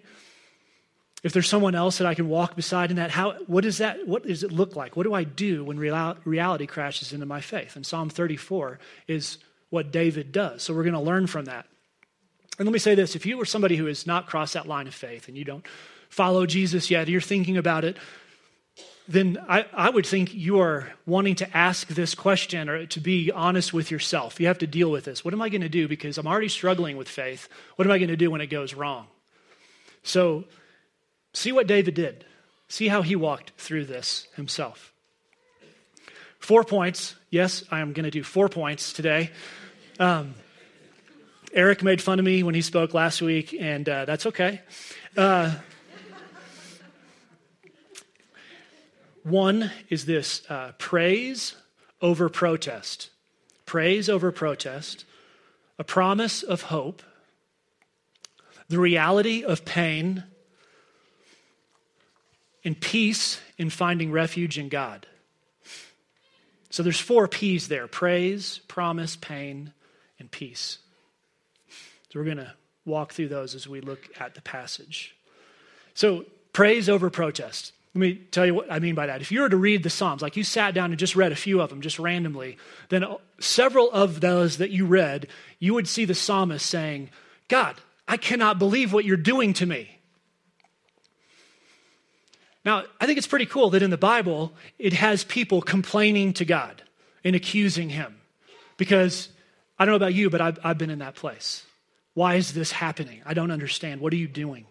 if 1.24 1.34
there's 1.34 1.50
someone 1.50 1.76
else 1.76 1.98
that 1.98 2.08
I 2.08 2.14
can 2.14 2.30
walk 2.30 2.56
beside 2.56 2.92
in 2.92 2.98
that, 2.98 3.12
how, 3.12 3.34
what, 3.48 3.66
is 3.66 3.80
that, 3.80 4.08
what 4.08 4.26
does 4.26 4.44
it 4.44 4.52
look 4.52 4.76
like? 4.76 4.96
What 4.96 5.04
do 5.04 5.14
I 5.14 5.24
do 5.24 5.64
when 5.64 5.78
reality 5.80 6.68
crashes 6.68 7.12
into 7.12 7.26
my 7.26 7.42
faith? 7.42 7.76
And 7.76 7.86
Psalm 7.86 8.10
34 8.10 8.80
is 9.08 9.40
what 9.70 9.92
David 9.92 10.32
does. 10.32 10.64
So 10.64 10.74
we're 10.74 10.84
going 10.84 10.94
to 10.94 11.00
learn 11.00 11.28
from 11.28 11.46
that. 11.46 11.66
And 12.60 12.66
let 12.66 12.74
me 12.74 12.80
say 12.80 12.96
this 12.96 13.16
if 13.16 13.26
you 13.26 13.38
were 13.38 13.46
somebody 13.46 13.76
who 13.76 13.86
has 13.86 14.08
not 14.08 14.28
crossed 14.28 14.54
that 14.54 14.68
line 14.68 14.88
of 14.88 14.94
faith 14.94 15.28
and 15.28 15.38
you 15.38 15.44
don't 15.44 15.66
follow 16.10 16.46
Jesus 16.46 16.90
yet, 16.90 17.08
you're 17.08 17.22
thinking 17.22 17.58
about 17.58 17.84
it, 17.84 17.98
then 19.08 19.38
I, 19.48 19.66
I, 19.74 19.90
would 19.90 20.06
think 20.06 20.34
you 20.34 20.60
are 20.60 20.92
wanting 21.06 21.36
to 21.36 21.58
ask 21.58 21.88
this 21.88 22.14
question 22.14 22.68
or 22.68 22.86
to 22.88 23.00
be 23.00 23.32
honest 23.32 23.74
with 23.74 23.90
yourself. 23.90 24.40
You 24.40 24.48
have 24.48 24.58
to 24.60 24.68
deal 24.68 24.92
with 24.92 25.06
this. 25.06 25.24
What 25.24 25.34
am 25.34 25.42
I 25.42 25.50
going 25.50 25.62
to 25.62 25.70
do? 25.70 25.88
Because 25.88 26.18
I'm 26.18 26.28
already 26.28 26.50
struggling 26.50 26.98
with 26.98 27.08
faith. 27.08 27.48
What 27.78 27.86
am 27.88 27.92
I 27.92 28.00
going 28.00 28.10
to 28.10 28.18
do 28.18 28.30
when 28.30 28.42
it 28.42 28.48
goes 28.48 28.74
wrong? 28.74 29.08
So, 30.04 30.46
see 31.38 31.52
what 31.52 31.68
David 31.68 31.94
did. 31.94 32.26
See 32.68 32.88
how 32.88 33.02
he 33.02 33.16
walked 33.16 33.52
through 33.58 33.86
this 33.86 34.28
himself. 34.36 34.94
Four 36.40 36.64
points. 36.64 37.16
Yes, 37.30 37.64
I 37.72 37.80
am 37.80 37.94
going 37.94 38.04
to 38.04 38.12
do 38.12 38.24
four 38.24 38.50
points 38.50 38.94
today. 38.94 39.32
Um, 40.00 40.36
Eric 41.54 41.84
made 41.84 42.02
fun 42.02 42.20
of 42.20 42.26
me 42.26 42.44
when 42.44 42.56
he 42.56 42.62
spoke 42.62 42.94
last 42.94 43.22
week, 43.22 43.56
and 43.58 43.88
uh, 43.88 44.06
that's 44.06 44.26
okay. 44.26 44.62
Uh, 45.16 45.56
One 49.28 49.72
is 49.90 50.06
this 50.06 50.50
uh, 50.50 50.72
praise 50.78 51.54
over 52.02 52.30
protest. 52.30 53.10
Praise 53.66 54.08
over 54.08 54.32
protest, 54.32 55.04
a 55.78 55.84
promise 55.84 56.44
of 56.44 56.62
hope, 56.62 57.04
the 58.70 58.80
reality 58.80 59.44
of 59.44 59.66
pain, 59.66 60.24
and 62.64 62.80
peace 62.80 63.40
in 63.58 63.70
finding 63.70 64.12
refuge 64.12 64.58
in 64.58 64.70
God. 64.70 65.08
So 66.70 66.84
there's 66.84 67.00
four 67.00 67.28
P's 67.28 67.68
there 67.68 67.88
praise, 67.88 68.60
promise, 68.68 69.16
pain, 69.16 69.74
and 70.20 70.30
peace. 70.30 70.80
So 72.10 72.20
we're 72.20 72.26
going 72.26 72.38
to 72.38 72.54
walk 72.86 73.14
through 73.14 73.28
those 73.28 73.56
as 73.56 73.68
we 73.68 73.82
look 73.82 74.08
at 74.20 74.36
the 74.36 74.42
passage. 74.42 75.16
So, 75.94 76.26
praise 76.54 76.90
over 76.90 77.10
protest. 77.10 77.74
Let 77.94 78.02
me 78.02 78.16
tell 78.16 78.46
you 78.46 78.54
what 78.54 78.72
I 78.72 78.80
mean 78.80 78.96
by 78.96 79.08
that. 79.08 79.22
If 79.22 79.32
you 79.32 79.42
were 79.42 79.50
to 79.50 79.58
read 79.58 79.82
the 79.82 79.90
Psalms, 79.90 80.22
like 80.22 80.38
you 80.38 80.44
sat 80.44 80.74
down 80.74 80.92
and 80.92 81.00
just 81.00 81.16
read 81.16 81.32
a 81.32 81.36
few 81.36 81.62
of 81.62 81.70
them, 81.70 81.82
just 81.82 81.98
randomly, 81.98 82.58
then 82.90 83.04
several 83.40 83.92
of 83.92 84.22
those 84.22 84.58
that 84.58 84.70
you 84.70 84.86
read, 84.86 85.28
you 85.60 85.74
would 85.74 85.88
see 85.88 86.06
the 86.06 86.14
psalmist 86.14 86.66
saying, 86.66 87.10
God, 87.48 87.76
I 88.08 88.18
cannot 88.18 88.60
believe 88.60 88.94
what 88.94 89.06
you're 89.06 89.18
doing 89.18 89.54
to 89.54 89.66
me. 89.66 89.97
Now, 92.68 92.84
I 93.00 93.06
think 93.06 93.18
it's 93.18 93.28
pretty 93.28 93.46
cool 93.46 93.70
that 93.70 93.82
in 93.82 93.92
the 93.92 93.98
Bible, 93.98 94.52
it 94.78 94.92
has 94.92 95.24
people 95.24 95.62
complaining 95.62 96.34
to 96.34 96.44
God 96.44 96.84
and 97.24 97.34
accusing 97.34 97.90
him. 97.90 98.18
Because 98.76 99.30
I 99.80 99.86
don't 99.86 99.94
know 99.94 99.96
about 99.96 100.14
you, 100.14 100.30
but 100.30 100.42
I've, 100.42 100.60
I've 100.66 100.78
been 100.78 100.90
in 100.90 101.00
that 101.00 101.16
place. 101.16 101.64
Why 102.14 102.36
is 102.36 102.54
this 102.54 102.74
happening? 102.74 103.22
I 103.26 103.34
don't 103.34 103.52
understand. 103.52 104.02
What 104.02 104.12
are 104.12 104.18
you 104.18 104.28
doing? 104.28 104.66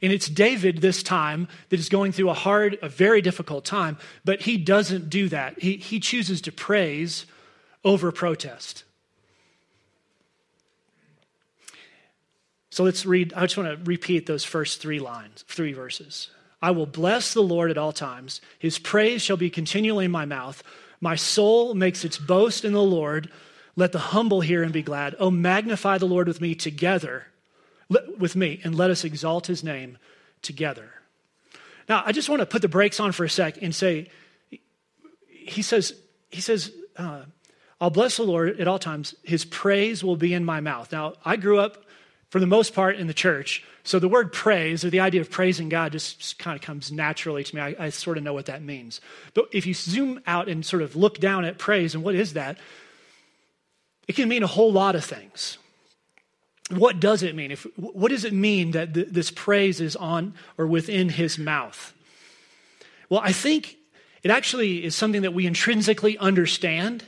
And 0.00 0.12
it's 0.12 0.28
David 0.28 0.80
this 0.80 1.02
time 1.02 1.48
that 1.70 1.80
is 1.80 1.88
going 1.88 2.12
through 2.12 2.30
a 2.30 2.34
hard, 2.34 2.78
a 2.82 2.88
very 2.88 3.20
difficult 3.20 3.64
time, 3.64 3.98
but 4.24 4.42
he 4.42 4.58
doesn't 4.58 5.10
do 5.10 5.28
that. 5.30 5.60
He, 5.60 5.76
he 5.76 5.98
chooses 5.98 6.40
to 6.42 6.52
praise 6.52 7.26
over 7.84 8.12
protest. 8.12 8.84
So 12.76 12.84
let's 12.84 13.06
read, 13.06 13.32
I 13.34 13.40
just 13.46 13.56
want 13.56 13.70
to 13.70 13.90
repeat 13.90 14.26
those 14.26 14.44
first 14.44 14.82
three 14.82 14.98
lines, 14.98 15.46
three 15.48 15.72
verses. 15.72 16.28
I 16.60 16.72
will 16.72 16.84
bless 16.84 17.32
the 17.32 17.42
Lord 17.42 17.70
at 17.70 17.78
all 17.78 17.90
times. 17.90 18.42
His 18.58 18.78
praise 18.78 19.22
shall 19.22 19.38
be 19.38 19.48
continually 19.48 20.04
in 20.04 20.10
my 20.10 20.26
mouth. 20.26 20.62
My 21.00 21.16
soul 21.16 21.72
makes 21.72 22.04
its 22.04 22.18
boast 22.18 22.66
in 22.66 22.74
the 22.74 22.82
Lord. 22.82 23.30
Let 23.76 23.92
the 23.92 23.98
humble 23.98 24.42
hear 24.42 24.62
and 24.62 24.74
be 24.74 24.82
glad. 24.82 25.16
Oh, 25.18 25.30
magnify 25.30 25.96
the 25.96 26.04
Lord 26.04 26.28
with 26.28 26.42
me 26.42 26.54
together 26.54 27.28
with 28.18 28.36
me 28.36 28.60
and 28.62 28.74
let 28.74 28.90
us 28.90 29.04
exalt 29.04 29.46
his 29.46 29.64
name 29.64 29.96
together. 30.42 30.90
Now, 31.88 32.02
I 32.04 32.12
just 32.12 32.28
want 32.28 32.40
to 32.40 32.46
put 32.46 32.60
the 32.60 32.68
brakes 32.68 33.00
on 33.00 33.12
for 33.12 33.24
a 33.24 33.30
sec 33.30 33.62
and 33.62 33.74
say, 33.74 34.10
he 35.30 35.62
says, 35.62 35.94
he 36.28 36.42
says, 36.42 36.72
uh, 36.98 37.22
I'll 37.80 37.88
bless 37.88 38.18
the 38.18 38.24
Lord 38.24 38.60
at 38.60 38.68
all 38.68 38.78
times. 38.78 39.14
His 39.22 39.46
praise 39.46 40.04
will 40.04 40.16
be 40.16 40.34
in 40.34 40.44
my 40.44 40.60
mouth. 40.60 40.92
Now, 40.92 41.14
I 41.24 41.36
grew 41.36 41.58
up 41.58 41.85
for 42.36 42.40
the 42.40 42.46
most 42.46 42.74
part 42.74 42.96
in 42.96 43.06
the 43.06 43.14
church. 43.14 43.64
So 43.82 43.98
the 43.98 44.10
word 44.10 44.30
praise 44.30 44.84
or 44.84 44.90
the 44.90 45.00
idea 45.00 45.22
of 45.22 45.30
praising 45.30 45.70
God 45.70 45.92
just 45.92 46.38
kind 46.38 46.54
of 46.54 46.60
comes 46.60 46.92
naturally 46.92 47.42
to 47.44 47.56
me. 47.56 47.62
I, 47.62 47.74
I 47.78 47.88
sort 47.88 48.18
of 48.18 48.24
know 48.24 48.34
what 48.34 48.44
that 48.44 48.62
means. 48.62 49.00
But 49.32 49.48
if 49.52 49.64
you 49.64 49.72
zoom 49.72 50.20
out 50.26 50.46
and 50.46 50.62
sort 50.62 50.82
of 50.82 50.96
look 50.96 51.18
down 51.18 51.46
at 51.46 51.56
praise 51.56 51.94
and 51.94 52.04
what 52.04 52.14
is 52.14 52.34
that, 52.34 52.58
it 54.06 54.16
can 54.16 54.28
mean 54.28 54.42
a 54.42 54.46
whole 54.46 54.70
lot 54.70 54.96
of 54.96 55.02
things 55.02 55.56
what 56.68 57.00
does 57.00 57.22
it 57.22 57.34
mean? 57.34 57.52
If, 57.52 57.66
what 57.76 58.10
does 58.10 58.24
it 58.24 58.34
mean 58.34 58.72
that 58.72 58.92
th- 58.92 59.08
this 59.08 59.30
praise 59.30 59.80
is 59.80 59.96
on 59.96 60.34
or 60.58 60.66
within 60.66 61.08
his 61.08 61.38
mouth? 61.38 61.94
Well, 63.08 63.22
I 63.24 63.32
think 63.32 63.78
it 64.22 64.30
actually 64.30 64.84
is 64.84 64.94
something 64.94 65.22
that 65.22 65.32
we 65.32 65.46
intrinsically 65.46 66.18
understand, 66.18 67.02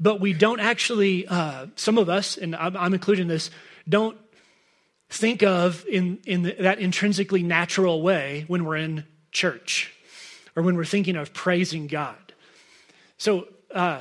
but 0.00 0.18
we 0.18 0.32
don't 0.32 0.60
actually, 0.60 1.28
uh, 1.28 1.66
some 1.76 1.98
of 1.98 2.08
us, 2.08 2.36
and 2.36 2.56
I'm, 2.56 2.76
I'm 2.76 2.94
including 2.94 3.28
this, 3.28 3.50
don't 3.88 4.16
think 5.08 5.42
of 5.42 5.84
in, 5.86 6.18
in 6.26 6.42
the, 6.42 6.56
that 6.60 6.78
intrinsically 6.78 7.42
natural 7.42 8.02
way 8.02 8.44
when 8.48 8.64
we're 8.64 8.76
in 8.76 9.04
church 9.30 9.92
or 10.54 10.62
when 10.62 10.76
we're 10.76 10.84
thinking 10.84 11.16
of 11.16 11.32
praising 11.32 11.86
God. 11.86 12.16
So, 13.18 13.48
uh, 13.74 14.00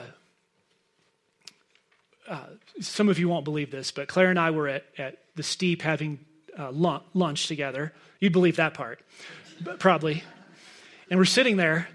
uh, 2.28 2.40
some 2.80 3.08
of 3.08 3.20
you 3.20 3.30
won't 3.30 3.46
believe 3.46 3.72
this, 3.72 3.92
but 3.92 4.08
Claire 4.08 4.30
and 4.30 4.40
I 4.40 4.52
were 4.52 4.68
at, 4.68 4.86
at 4.98 5.20
the 5.36 5.44
Steep 5.44 5.82
having 5.82 6.20
uh, 6.58 6.72
lunch 6.72 7.48
together. 7.48 7.94
You'd 8.20 8.34
believe 8.34 8.56
that 8.56 8.74
part, 8.74 9.00
probably. 9.80 10.24
And 11.10 11.20
we're 11.20 11.26
sitting 11.26 11.58
there, 11.58 11.88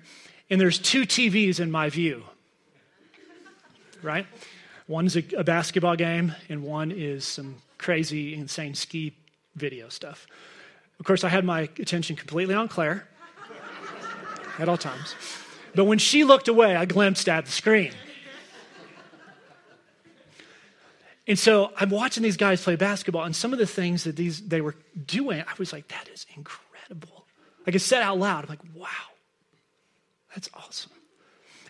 and 0.48 0.60
there's 0.60 0.78
two 0.78 1.02
TVs 1.02 1.58
in 1.58 1.70
my 1.70 1.90
view, 1.90 2.22
right? 4.02 4.26
One's 4.86 5.16
a, 5.16 5.24
a 5.36 5.44
basketball 5.44 5.96
game, 5.96 6.34
and 6.48 6.62
one 6.62 6.92
is 6.92 7.24
some 7.24 7.56
crazy, 7.80 8.34
insane 8.34 8.74
ski 8.74 9.16
video 9.56 9.88
stuff. 9.88 10.26
Of 10.98 11.06
course, 11.06 11.24
I 11.24 11.28
had 11.28 11.44
my 11.44 11.62
attention 11.78 12.14
completely 12.14 12.54
on 12.54 12.68
Claire 12.68 13.08
at 14.58 14.68
all 14.68 14.76
times. 14.76 15.14
But 15.74 15.84
when 15.84 15.98
she 15.98 16.24
looked 16.24 16.48
away, 16.48 16.76
I 16.76 16.84
glimpsed 16.84 17.28
at 17.28 17.46
the 17.46 17.52
screen. 17.52 17.92
And 21.26 21.38
so 21.38 21.72
I'm 21.76 21.90
watching 21.90 22.22
these 22.22 22.36
guys 22.36 22.62
play 22.62 22.76
basketball, 22.76 23.24
and 23.24 23.34
some 23.36 23.52
of 23.52 23.58
the 23.58 23.66
things 23.66 24.04
that 24.04 24.16
these 24.16 24.40
they 24.48 24.60
were 24.60 24.74
doing, 25.06 25.40
I 25.40 25.52
was 25.58 25.72
like, 25.72 25.88
that 25.88 26.08
is 26.12 26.26
incredible. 26.36 27.24
Like 27.66 27.74
I 27.74 27.78
said 27.78 28.02
out 28.02 28.18
loud, 28.18 28.44
I'm 28.44 28.50
like, 28.50 28.60
wow, 28.74 28.88
that's 30.34 30.50
awesome. 30.54 30.90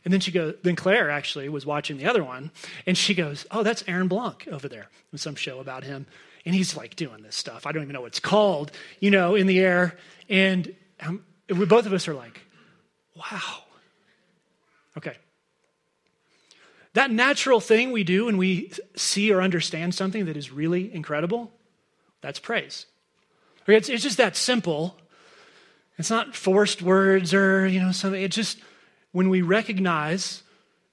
And 0.04 0.12
then 0.12 0.20
she 0.20 0.30
goes, 0.30 0.54
then 0.62 0.76
Claire 0.76 1.10
actually 1.10 1.48
was 1.48 1.66
watching 1.66 1.98
the 1.98 2.06
other 2.06 2.24
one, 2.24 2.50
and 2.86 2.96
she 2.96 3.14
goes, 3.14 3.46
Oh, 3.50 3.62
that's 3.62 3.84
Aaron 3.86 4.08
Blunck 4.08 4.48
over 4.48 4.68
there. 4.68 4.88
There's 5.10 5.22
some 5.22 5.34
show 5.34 5.60
about 5.60 5.84
him. 5.84 6.06
And 6.46 6.54
he's 6.54 6.76
like 6.76 6.96
doing 6.96 7.22
this 7.22 7.36
stuff. 7.36 7.66
I 7.66 7.72
don't 7.72 7.82
even 7.82 7.92
know 7.92 8.00
what 8.00 8.08
it's 8.08 8.20
called, 8.20 8.72
you 8.98 9.10
know, 9.10 9.34
in 9.34 9.46
the 9.46 9.60
air. 9.60 9.98
And 10.28 10.74
um, 11.00 11.22
we, 11.48 11.66
both 11.66 11.84
of 11.86 11.92
us 11.92 12.08
are 12.08 12.14
like, 12.14 12.40
Wow. 13.14 13.64
Okay. 14.96 15.16
That 16.94 17.10
natural 17.10 17.60
thing 17.60 17.92
we 17.92 18.02
do 18.02 18.24
when 18.24 18.36
we 18.36 18.72
see 18.96 19.32
or 19.32 19.42
understand 19.42 19.94
something 19.94 20.24
that 20.24 20.36
is 20.36 20.50
really 20.50 20.92
incredible, 20.92 21.52
that's 22.20 22.38
praise. 22.38 22.86
It's, 23.66 23.88
it's 23.88 24.02
just 24.02 24.16
that 24.16 24.34
simple. 24.34 24.98
It's 25.98 26.10
not 26.10 26.34
forced 26.34 26.82
words 26.82 27.32
or, 27.32 27.66
you 27.66 27.80
know, 27.80 27.92
something. 27.92 28.20
It 28.20 28.32
just, 28.32 28.58
when 29.12 29.28
we 29.28 29.42
recognize, 29.42 30.42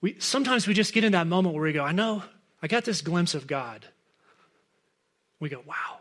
we, 0.02 0.16
sometimes 0.20 0.68
we 0.68 0.74
just 0.74 0.94
get 0.94 1.04
in 1.04 1.12
that 1.12 1.28
moment 1.28 1.54
where 1.56 1.64
we 1.64 1.74
go, 1.74 1.84
I 1.84 1.92
know, 1.92 2.24
I 2.62 2.68
got 2.68 2.86
this 2.86 3.02
glimpse 3.02 3.36
of 3.36 3.48
God. 3.48 3.86
We 5.40 5.50
go, 5.50 5.62
wow. 5.66 6.00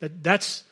That, 0.00 0.22
that's, 0.22 0.64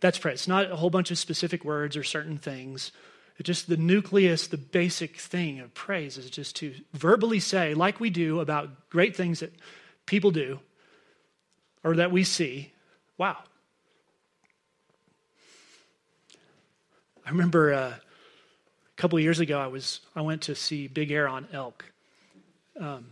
that's 0.00 0.18
praise. 0.18 0.34
It's 0.34 0.48
not 0.48 0.70
a 0.70 0.76
whole 0.76 0.90
bunch 0.90 1.10
of 1.10 1.18
specific 1.18 1.64
words 1.64 1.96
or 1.96 2.04
certain 2.04 2.38
things. 2.38 2.92
It's 3.38 3.46
just 3.46 3.68
the 3.68 3.76
nucleus, 3.76 4.46
the 4.46 4.58
basic 4.58 5.16
thing 5.16 5.60
of 5.60 5.72
praise 5.74 6.18
is 6.18 6.28
just 6.28 6.56
to 6.56 6.74
verbally 6.92 7.40
say, 7.40 7.74
like 7.74 7.98
we 7.98 8.10
do 8.10 8.40
about 8.40 8.90
great 8.90 9.16
things 9.16 9.40
that 9.40 9.52
people 10.06 10.30
do 10.30 10.60
or 11.82 11.96
that 11.96 12.12
we 12.12 12.24
see, 12.24 12.72
wow. 13.16 13.38
I 17.24 17.30
remember 17.30 17.72
uh, 17.72 17.94
couple 19.02 19.18
years 19.18 19.40
ago, 19.40 19.58
I 19.58 19.66
was 19.66 19.98
I 20.14 20.20
went 20.20 20.42
to 20.42 20.54
see 20.54 20.86
Big 20.86 21.10
Air 21.10 21.26
on 21.26 21.48
elk. 21.52 21.84
Um, 22.78 23.04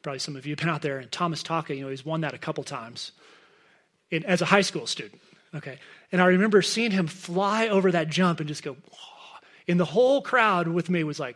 probably 0.00 0.20
some 0.20 0.36
of 0.36 0.46
you 0.46 0.52
have 0.52 0.60
been 0.60 0.68
out 0.68 0.80
there, 0.80 0.98
and 0.98 1.10
Thomas 1.10 1.42
Taka, 1.42 1.74
you 1.74 1.82
know, 1.82 1.90
he's 1.90 2.06
won 2.06 2.20
that 2.20 2.34
a 2.34 2.38
couple 2.38 2.62
times 2.62 3.10
in, 4.12 4.24
as 4.26 4.42
a 4.42 4.44
high 4.44 4.60
school 4.60 4.86
student. 4.86 5.20
Okay, 5.52 5.80
and 6.12 6.22
I 6.22 6.26
remember 6.26 6.62
seeing 6.62 6.92
him 6.92 7.08
fly 7.08 7.66
over 7.66 7.90
that 7.90 8.10
jump 8.10 8.38
and 8.38 8.46
just 8.46 8.62
go, 8.62 8.76
and 9.66 9.80
the 9.80 9.84
whole 9.84 10.22
crowd 10.22 10.68
with 10.68 10.88
me 10.88 11.02
was 11.02 11.18
like, 11.18 11.34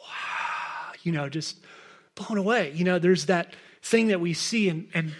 wow, 0.00 0.92
you 1.02 1.12
know, 1.12 1.28
just 1.28 1.58
blown 2.14 2.38
away. 2.38 2.72
You 2.74 2.84
know, 2.86 2.98
there's 2.98 3.26
that 3.26 3.52
thing 3.82 4.06
that 4.06 4.22
we 4.22 4.32
see, 4.32 4.70
and 4.70 4.88
and 4.94 5.12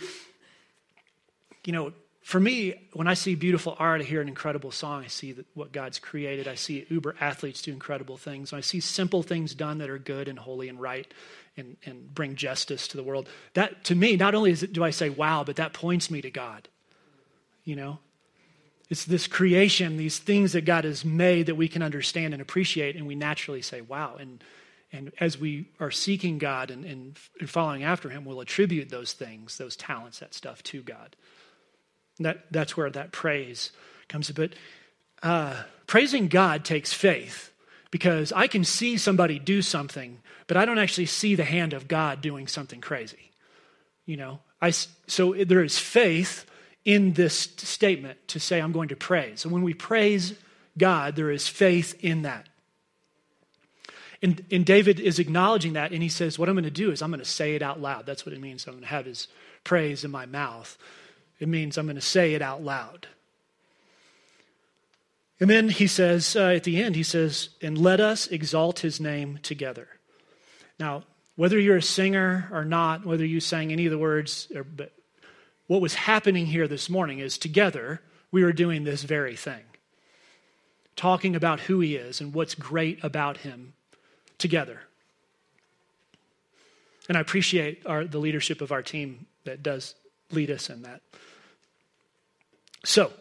you 1.62 1.74
know, 1.74 1.92
for 2.28 2.38
me, 2.38 2.74
when 2.92 3.08
I 3.08 3.14
see 3.14 3.34
beautiful 3.36 3.74
art, 3.78 4.02
I 4.02 4.04
hear 4.04 4.20
an 4.20 4.28
incredible 4.28 4.70
song. 4.70 5.02
I 5.02 5.06
see 5.06 5.34
what 5.54 5.72
God's 5.72 5.98
created. 5.98 6.46
I 6.46 6.56
see 6.56 6.84
uber 6.90 7.16
athletes 7.18 7.62
do 7.62 7.72
incredible 7.72 8.18
things. 8.18 8.52
I 8.52 8.60
see 8.60 8.80
simple 8.80 9.22
things 9.22 9.54
done 9.54 9.78
that 9.78 9.88
are 9.88 9.96
good 9.96 10.28
and 10.28 10.38
holy 10.38 10.68
and 10.68 10.78
right 10.78 11.10
and, 11.56 11.78
and 11.86 12.14
bring 12.14 12.36
justice 12.36 12.86
to 12.88 12.98
the 12.98 13.02
world. 13.02 13.30
That, 13.54 13.82
to 13.84 13.94
me, 13.94 14.16
not 14.16 14.34
only 14.34 14.50
it, 14.52 14.74
do 14.74 14.84
I 14.84 14.90
say, 14.90 15.08
wow, 15.08 15.42
but 15.42 15.56
that 15.56 15.72
points 15.72 16.10
me 16.10 16.20
to 16.20 16.30
God. 16.30 16.68
You 17.64 17.76
know? 17.76 17.98
It's 18.90 19.06
this 19.06 19.26
creation, 19.26 19.96
these 19.96 20.18
things 20.18 20.52
that 20.52 20.66
God 20.66 20.84
has 20.84 21.06
made 21.06 21.46
that 21.46 21.54
we 21.54 21.66
can 21.66 21.82
understand 21.82 22.34
and 22.34 22.42
appreciate, 22.42 22.94
and 22.94 23.06
we 23.06 23.14
naturally 23.14 23.62
say, 23.62 23.80
wow. 23.80 24.16
And, 24.20 24.44
and 24.92 25.12
as 25.18 25.38
we 25.38 25.70
are 25.80 25.90
seeking 25.90 26.36
God 26.36 26.70
and, 26.70 26.84
and 26.84 27.16
following 27.48 27.84
after 27.84 28.10
Him, 28.10 28.26
we'll 28.26 28.42
attribute 28.42 28.90
those 28.90 29.14
things, 29.14 29.56
those 29.56 29.76
talents, 29.76 30.18
that 30.18 30.34
stuff 30.34 30.62
to 30.64 30.82
God. 30.82 31.16
That, 32.20 32.46
that's 32.50 32.76
where 32.76 32.90
that 32.90 33.12
praise 33.12 33.70
comes. 34.08 34.30
But 34.30 34.54
uh, 35.22 35.62
praising 35.86 36.28
God 36.28 36.64
takes 36.64 36.92
faith 36.92 37.52
because 37.90 38.32
I 38.32 38.46
can 38.46 38.64
see 38.64 38.96
somebody 38.96 39.38
do 39.38 39.62
something, 39.62 40.20
but 40.46 40.56
I 40.56 40.64
don't 40.64 40.78
actually 40.78 41.06
see 41.06 41.34
the 41.34 41.44
hand 41.44 41.72
of 41.72 41.88
God 41.88 42.20
doing 42.20 42.46
something 42.46 42.80
crazy. 42.80 43.30
You 44.04 44.16
know, 44.16 44.40
I, 44.60 44.70
so 44.70 45.34
there 45.34 45.62
is 45.62 45.78
faith 45.78 46.46
in 46.84 47.12
this 47.12 47.34
statement 47.34 48.18
to 48.28 48.40
say, 48.40 48.60
I'm 48.60 48.72
going 48.72 48.88
to 48.88 48.96
praise. 48.96 49.44
And 49.44 49.52
when 49.52 49.62
we 49.62 49.74
praise 49.74 50.34
God, 50.76 51.16
there 51.16 51.30
is 51.30 51.46
faith 51.46 52.02
in 52.02 52.22
that. 52.22 52.48
And, 54.22 54.44
and 54.50 54.66
David 54.66 54.98
is 54.98 55.18
acknowledging 55.18 55.74
that, 55.74 55.92
and 55.92 56.02
he 56.02 56.08
says, 56.08 56.38
What 56.38 56.48
I'm 56.48 56.56
going 56.56 56.64
to 56.64 56.70
do 56.70 56.90
is 56.90 57.02
I'm 57.02 57.10
going 57.10 57.20
to 57.20 57.24
say 57.24 57.54
it 57.54 57.62
out 57.62 57.80
loud. 57.80 58.04
That's 58.04 58.26
what 58.26 58.32
it 58.32 58.40
means. 58.40 58.66
I'm 58.66 58.74
going 58.74 58.82
to 58.82 58.88
have 58.88 59.06
his 59.06 59.28
praise 59.62 60.04
in 60.04 60.10
my 60.10 60.26
mouth. 60.26 60.76
It 61.38 61.48
means 61.48 61.78
I'm 61.78 61.86
going 61.86 61.96
to 61.96 62.02
say 62.02 62.34
it 62.34 62.42
out 62.42 62.62
loud. 62.62 63.06
And 65.40 65.48
then 65.48 65.68
he 65.68 65.86
says, 65.86 66.34
uh, 66.34 66.48
at 66.48 66.64
the 66.64 66.82
end, 66.82 66.96
he 66.96 67.04
says, 67.04 67.50
and 67.62 67.78
let 67.78 68.00
us 68.00 68.26
exalt 68.26 68.80
his 68.80 69.00
name 69.00 69.38
together. 69.42 69.88
Now, 70.80 71.04
whether 71.36 71.58
you're 71.58 71.76
a 71.76 71.82
singer 71.82 72.48
or 72.50 72.64
not, 72.64 73.06
whether 73.06 73.24
you 73.24 73.38
sang 73.38 73.70
any 73.70 73.86
of 73.86 73.92
the 73.92 73.98
words, 73.98 74.50
or, 74.54 74.64
but 74.64 74.92
what 75.68 75.80
was 75.80 75.94
happening 75.94 76.46
here 76.46 76.66
this 76.66 76.90
morning 76.90 77.20
is 77.20 77.38
together 77.38 78.00
we 78.32 78.42
were 78.42 78.52
doing 78.52 78.82
this 78.82 79.04
very 79.04 79.36
thing. 79.36 79.62
Talking 80.96 81.36
about 81.36 81.60
who 81.60 81.78
he 81.78 81.94
is 81.94 82.20
and 82.20 82.34
what's 82.34 82.56
great 82.56 83.02
about 83.04 83.38
him 83.38 83.74
together. 84.38 84.80
And 87.08 87.16
I 87.16 87.20
appreciate 87.20 87.86
our, 87.86 88.04
the 88.04 88.18
leadership 88.18 88.60
of 88.60 88.72
our 88.72 88.82
team 88.82 89.26
that 89.44 89.62
does 89.62 89.94
lead 90.30 90.50
us 90.50 90.70
in 90.70 90.82
that. 90.82 91.00
So, 92.84 93.12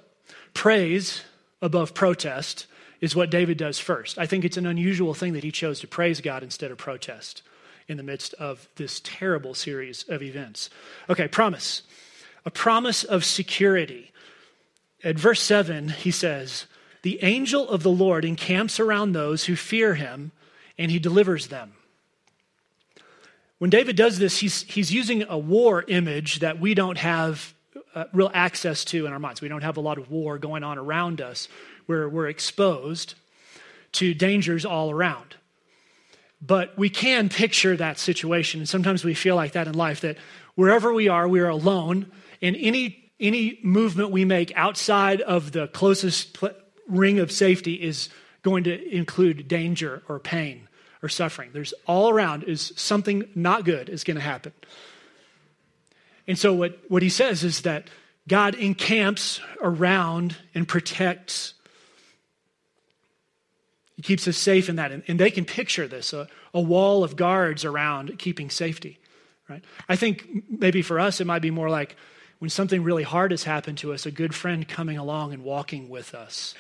praise 0.54 1.24
above 1.62 1.94
protest 1.94 2.68
is 3.02 3.16
what 3.16 3.30
David 3.30 3.58
does 3.58 3.80
first. 3.80 4.18
I 4.18 4.26
think 4.26 4.46
it's 4.46 4.58
an 4.58 4.66
unusual 4.66 5.14
thing 5.14 5.34
that 5.34 5.44
he 5.44 5.52
chose 5.52 5.80
to 5.82 5.88
praise 5.88 6.22
God 6.22 6.44
instead 6.44 6.72
of 6.72 6.78
protest 6.78 7.44
in 7.88 7.98
the 7.98 8.04
midst 8.04 8.34
of 8.36 8.68
this 8.76 9.02
terrible 9.04 9.54
series 9.54 10.04
of 10.10 10.22
events. 10.22 10.70
Okay, 11.10 11.28
promise. 11.28 11.84
A 12.46 12.52
promise 12.52 13.04
of 13.04 13.24
security. 13.24 14.12
At 15.04 15.18
verse 15.18 15.42
7, 15.42 15.90
he 15.90 16.12
says, 16.12 16.66
The 17.04 17.24
angel 17.24 17.70
of 17.70 17.84
the 17.84 17.92
Lord 17.92 18.26
encamps 18.26 18.80
around 18.80 19.12
those 19.12 19.46
who 19.46 19.56
fear 19.56 19.96
him, 19.96 20.32
and 20.78 20.92
he 20.92 21.00
delivers 21.00 21.48
them. 21.48 21.74
When 23.60 23.72
David 23.72 23.96
does 23.96 24.20
this, 24.20 24.38
he's, 24.38 24.62
he's 24.64 24.92
using 24.92 25.24
a 25.24 25.38
war 25.38 25.84
image 25.88 26.40
that 26.40 26.60
we 26.60 26.76
don't 26.76 26.98
have 26.98 27.56
uh, 27.96 28.06
real 28.14 28.30
access 28.34 28.86
to 28.86 29.08
in 29.08 29.14
our 29.14 29.20
minds. 29.20 29.42
We 29.42 29.48
don't 29.48 29.64
have 29.64 29.78
a 29.78 29.82
lot 29.82 29.98
of 29.98 30.12
war 30.12 30.38
going 30.38 30.64
on 30.64 30.78
around 30.78 31.22
us 31.22 31.48
where 31.88 32.08
we're 32.08 32.28
exposed 32.28 33.16
to 33.94 34.14
dangers 34.14 34.64
all 34.64 34.92
around. 34.92 35.36
But 36.40 36.78
we 36.78 36.90
can 36.90 37.30
picture 37.30 37.76
that 37.78 37.98
situation. 37.98 38.60
And 38.60 38.70
sometimes 38.70 39.04
we 39.04 39.16
feel 39.16 39.36
like 39.36 39.54
that 39.54 39.66
in 39.66 39.74
life 39.74 40.02
that 40.02 40.18
wherever 40.54 40.94
we 40.94 41.08
are, 41.08 41.28
we 41.28 41.40
are 41.40 41.50
alone. 41.50 42.12
And 42.44 42.56
any, 42.60 43.10
any 43.20 43.60
movement 43.64 44.12
we 44.12 44.24
make 44.24 44.52
outside 44.56 45.22
of 45.22 45.52
the 45.52 45.68
closest 45.68 46.36
pl- 46.36 46.52
ring 46.88 47.18
of 47.18 47.32
safety 47.32 47.74
is 47.74 48.10
going 48.44 48.66
to 48.66 48.96
include 48.96 49.48
danger 49.48 50.04
or 50.08 50.20
pain 50.20 50.67
or 51.02 51.10
suffering. 51.10 51.52
There's 51.54 51.74
all 51.86 52.10
around 52.10 52.44
is 52.44 52.74
something 52.76 53.26
not 53.36 53.66
good 53.66 53.90
is 53.90 54.04
going 54.04 54.16
to 54.16 54.24
happen. 54.24 54.54
And 56.28 56.38
so, 56.38 56.54
what, 56.54 56.80
what 56.90 57.02
he 57.02 57.10
says 57.10 57.44
is 57.44 57.62
that 57.62 57.90
God 58.28 58.56
encamps 58.56 59.40
around 59.62 60.36
and 60.54 60.68
protects. 60.68 61.54
He 63.96 64.02
keeps 64.02 64.28
us 64.28 64.38
safe 64.38 64.70
in 64.70 64.76
that. 64.76 64.92
And, 64.92 65.04
and 65.08 65.20
they 65.20 65.32
can 65.32 65.46
picture 65.46 65.88
this 65.88 66.14
a, 66.14 66.28
a 66.54 66.62
wall 66.62 67.04
of 67.04 67.16
guards 67.16 67.64
around 67.64 68.20
keeping 68.20 68.50
safety. 68.50 69.00
Right? 69.50 69.64
I 69.88 69.96
think 69.96 70.44
maybe 70.50 70.82
for 70.82 71.00
us, 71.00 71.22
it 71.22 71.26
might 71.26 71.42
be 71.42 71.52
more 71.52 71.70
like 71.70 71.96
when 72.40 72.50
something 72.50 72.84
really 72.84 73.04
hard 73.04 73.32
has 73.32 73.44
happened 73.44 73.78
to 73.80 73.94
us, 73.94 74.06
a 74.06 74.12
good 74.12 74.36
friend 74.36 74.68
coming 74.68 74.98
along 74.98 75.34
and 75.34 75.44
walking 75.44 75.90
with 75.90 76.14
us 76.14 76.54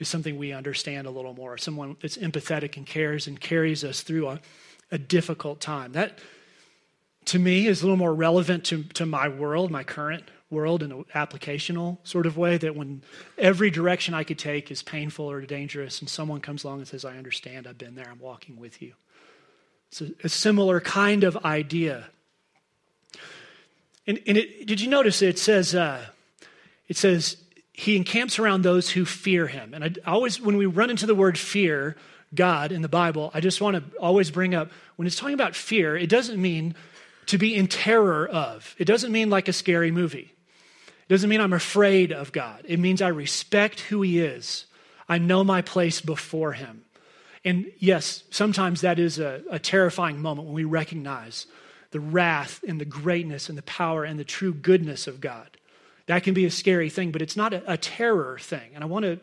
is 0.00 0.08
something 0.08 0.36
we 0.38 0.52
understand 0.52 1.06
a 1.06 1.10
little 1.10 1.34
more. 1.34 1.56
Someone 1.58 1.96
that's 2.00 2.16
empathetic 2.16 2.76
and 2.76 2.86
cares 2.86 3.28
and 3.28 3.38
carries 3.38 3.84
us 3.84 4.00
through 4.00 4.28
a, 4.28 4.40
a 4.90 4.98
difficult 4.98 5.60
time. 5.60 5.92
That, 5.92 6.18
to 7.26 7.38
me 7.38 7.68
is 7.68 7.82
a 7.82 7.84
little 7.84 7.98
more 7.98 8.14
relevant 8.14 8.64
to, 8.64 8.82
to 8.94 9.06
my 9.06 9.28
world, 9.28 9.70
my 9.70 9.84
current 9.84 10.24
world, 10.50 10.82
in 10.82 10.90
an 10.90 11.04
applicational 11.14 11.98
sort 12.02 12.26
of 12.26 12.36
way. 12.36 12.56
That 12.56 12.74
when 12.74 13.02
every 13.38 13.70
direction 13.70 14.14
I 14.14 14.24
could 14.24 14.38
take 14.38 14.70
is 14.70 14.82
painful 14.82 15.30
or 15.30 15.42
dangerous, 15.42 16.00
and 16.00 16.08
someone 16.08 16.40
comes 16.40 16.64
along 16.64 16.78
and 16.78 16.88
says, 16.88 17.04
I 17.04 17.18
understand, 17.18 17.66
I've 17.66 17.78
been 17.78 17.94
there, 17.94 18.08
I'm 18.10 18.18
walking 18.18 18.58
with 18.58 18.80
you. 18.82 18.94
It's 19.90 20.00
a, 20.00 20.10
a 20.24 20.28
similar 20.28 20.80
kind 20.80 21.24
of 21.24 21.36
idea. 21.44 22.08
And, 24.06 24.18
and 24.26 24.38
it, 24.38 24.66
did 24.66 24.80
you 24.80 24.88
notice 24.88 25.20
it 25.20 25.38
says, 25.38 25.74
uh, 25.74 26.06
it 26.88 26.96
says, 26.96 27.36
he 27.80 27.96
encamps 27.96 28.38
around 28.38 28.60
those 28.60 28.90
who 28.90 29.06
fear 29.06 29.46
him. 29.46 29.72
And 29.72 29.82
I 29.82 30.10
always, 30.10 30.38
when 30.38 30.58
we 30.58 30.66
run 30.66 30.90
into 30.90 31.06
the 31.06 31.14
word 31.14 31.38
fear, 31.38 31.96
God 32.34 32.72
in 32.72 32.82
the 32.82 32.90
Bible, 32.90 33.30
I 33.32 33.40
just 33.40 33.62
want 33.62 33.74
to 33.76 33.98
always 33.98 34.30
bring 34.30 34.54
up 34.54 34.70
when 34.96 35.06
it's 35.06 35.16
talking 35.16 35.32
about 35.32 35.56
fear, 35.56 35.96
it 35.96 36.10
doesn't 36.10 36.40
mean 36.40 36.74
to 37.24 37.38
be 37.38 37.56
in 37.56 37.68
terror 37.68 38.28
of, 38.28 38.74
it 38.76 38.84
doesn't 38.84 39.10
mean 39.10 39.30
like 39.30 39.48
a 39.48 39.54
scary 39.54 39.90
movie. 39.90 40.30
It 40.88 41.08
doesn't 41.08 41.30
mean 41.30 41.40
I'm 41.40 41.54
afraid 41.54 42.12
of 42.12 42.32
God. 42.32 42.66
It 42.68 42.78
means 42.78 43.00
I 43.00 43.08
respect 43.08 43.80
who 43.80 44.02
he 44.02 44.20
is, 44.20 44.66
I 45.08 45.16
know 45.16 45.42
my 45.42 45.62
place 45.62 46.02
before 46.02 46.52
him. 46.52 46.84
And 47.46 47.72
yes, 47.78 48.24
sometimes 48.28 48.82
that 48.82 48.98
is 48.98 49.18
a, 49.18 49.40
a 49.50 49.58
terrifying 49.58 50.20
moment 50.20 50.48
when 50.48 50.54
we 50.54 50.64
recognize 50.64 51.46
the 51.92 52.00
wrath 52.00 52.62
and 52.68 52.78
the 52.78 52.84
greatness 52.84 53.48
and 53.48 53.56
the 53.56 53.62
power 53.62 54.04
and 54.04 54.20
the 54.20 54.24
true 54.24 54.52
goodness 54.52 55.06
of 55.06 55.22
God. 55.22 55.56
That 56.10 56.24
can 56.24 56.34
be 56.34 56.44
a 56.44 56.50
scary 56.50 56.90
thing, 56.90 57.12
but 57.12 57.22
it's 57.22 57.36
not 57.36 57.54
a, 57.54 57.74
a 57.74 57.76
terror 57.76 58.36
thing. 58.40 58.72
And 58.74 58.82
I 58.82 58.88
want 58.88 59.04
to 59.04 59.20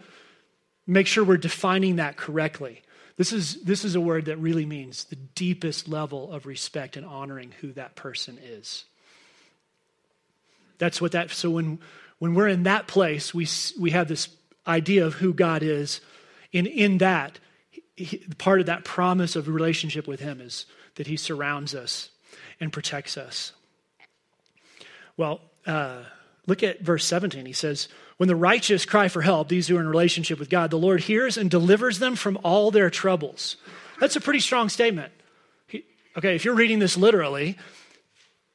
make 0.88 1.06
sure 1.06 1.21
we're 1.21 1.36
defining 1.36 1.97
that 1.97 2.15
correctly. 2.15 2.82
This 3.17 3.34
is, 3.34 3.62
this 3.62 3.84
is 3.84 3.95
a 3.95 4.00
word 4.00 4.23
that 4.26 4.38
really 4.38 4.65
means 4.65 5.04
the 5.04 5.17
deepest 5.17 5.89
level 5.89 6.32
of 6.32 6.45
respect 6.45 6.95
and 6.95 7.06
honoring 7.06 7.52
who 7.60 7.73
that 7.73 7.97
person 7.97 8.39
is. 8.41 8.86
That's 10.78 11.02
what 11.02 11.12
that, 11.12 11.30
so 11.32 11.50
when, 11.50 11.80
when 12.19 12.36
we're 12.36 12.47
in 12.47 12.63
that 12.63 12.88
place, 12.88 13.34
we, 13.34 13.45
we 13.78 13.91
have 13.91 14.08
this 14.08 14.30
idea 14.65 15.06
of 15.06 15.15
who 15.15 15.34
God 15.34 15.63
is. 15.63 16.00
And 16.54 16.67
in 16.67 17.00
that, 17.00 17.38
he, 17.97 18.23
part 18.38 18.62
of 18.62 18.67
that 18.67 18.86
promise 18.86 19.36
of 19.36 19.50
relationship 19.50 20.08
with 20.08 20.21
Him 20.21 20.39
is 20.39 20.65
that 20.95 21.08
He 21.08 21.17
surrounds 21.17 21.76
us 21.76 22.12
and 22.62 22.71
protects 22.71 23.17
us. 23.17 23.52
Well, 25.17 25.41
uh, 25.65 26.04
look 26.48 26.64
at 26.64 26.82
verse 26.82 27.06
17. 27.06 27.46
He 27.46 27.54
says, 27.54 27.88
When 28.18 28.28
the 28.28 28.36
righteous 28.36 28.86
cry 28.86 29.10
for 29.10 29.22
help, 29.22 29.50
these 29.50 29.68
who 29.68 29.78
are 29.78 29.82
in 29.82 29.88
relationship 29.88 30.40
with 30.40 30.50
God, 30.50 30.72
the 30.72 30.78
Lord 30.78 31.02
hears 31.02 31.38
and 31.38 31.52
delivers 31.52 32.00
them 32.00 32.16
from 32.16 32.40
all 32.44 32.72
their 32.72 32.90
troubles. 32.90 33.58
That's 34.00 34.16
a 34.16 34.22
pretty 34.22 34.40
strong 34.40 34.70
statement. 34.70 35.12
He, 35.68 35.84
okay, 36.18 36.36
if 36.36 36.46
you're 36.46 36.56
reading 36.56 36.80
this 36.80 36.98
literally, 36.98 37.58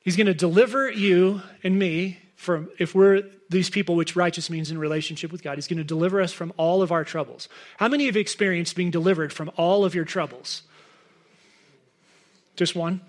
He's 0.01 0.17
going 0.17 0.27
to 0.27 0.35
deliver 0.35 0.91
you 0.91 1.43
and 1.63 1.79
me 1.79 2.19
from, 2.35 2.71
if 2.81 2.93
we're 2.93 3.23
these 3.51 3.71
people, 3.71 3.95
which 3.95 4.17
righteous 4.17 4.51
means 4.51 4.73
in 4.73 4.79
relationship 4.79 5.31
with 5.31 5.45
God, 5.45 5.57
He's 5.57 5.69
going 5.69 5.79
to 5.79 5.85
deliver 5.85 6.21
us 6.21 6.33
from 6.33 6.53
all 6.57 6.83
of 6.83 6.91
our 6.91 7.05
troubles. 7.05 7.49
How 7.77 7.87
many 7.87 8.07
have 8.07 8.17
experienced 8.17 8.75
being 8.75 8.91
delivered 8.91 9.33
from 9.33 9.51
all 9.57 9.85
of 9.85 9.95
your 9.95 10.05
troubles? 10.05 10.63
Just 12.57 12.75
one? 12.75 13.01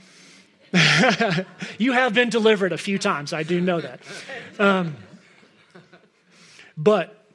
you 1.77 1.93
have 1.93 2.13
been 2.13 2.29
delivered 2.29 2.73
a 2.73 2.77
few 2.77 2.97
times. 2.97 3.31
I 3.31 3.43
do 3.43 3.61
know 3.61 3.79
that. 3.79 3.99
Um, 4.57 4.95
but 6.75 7.25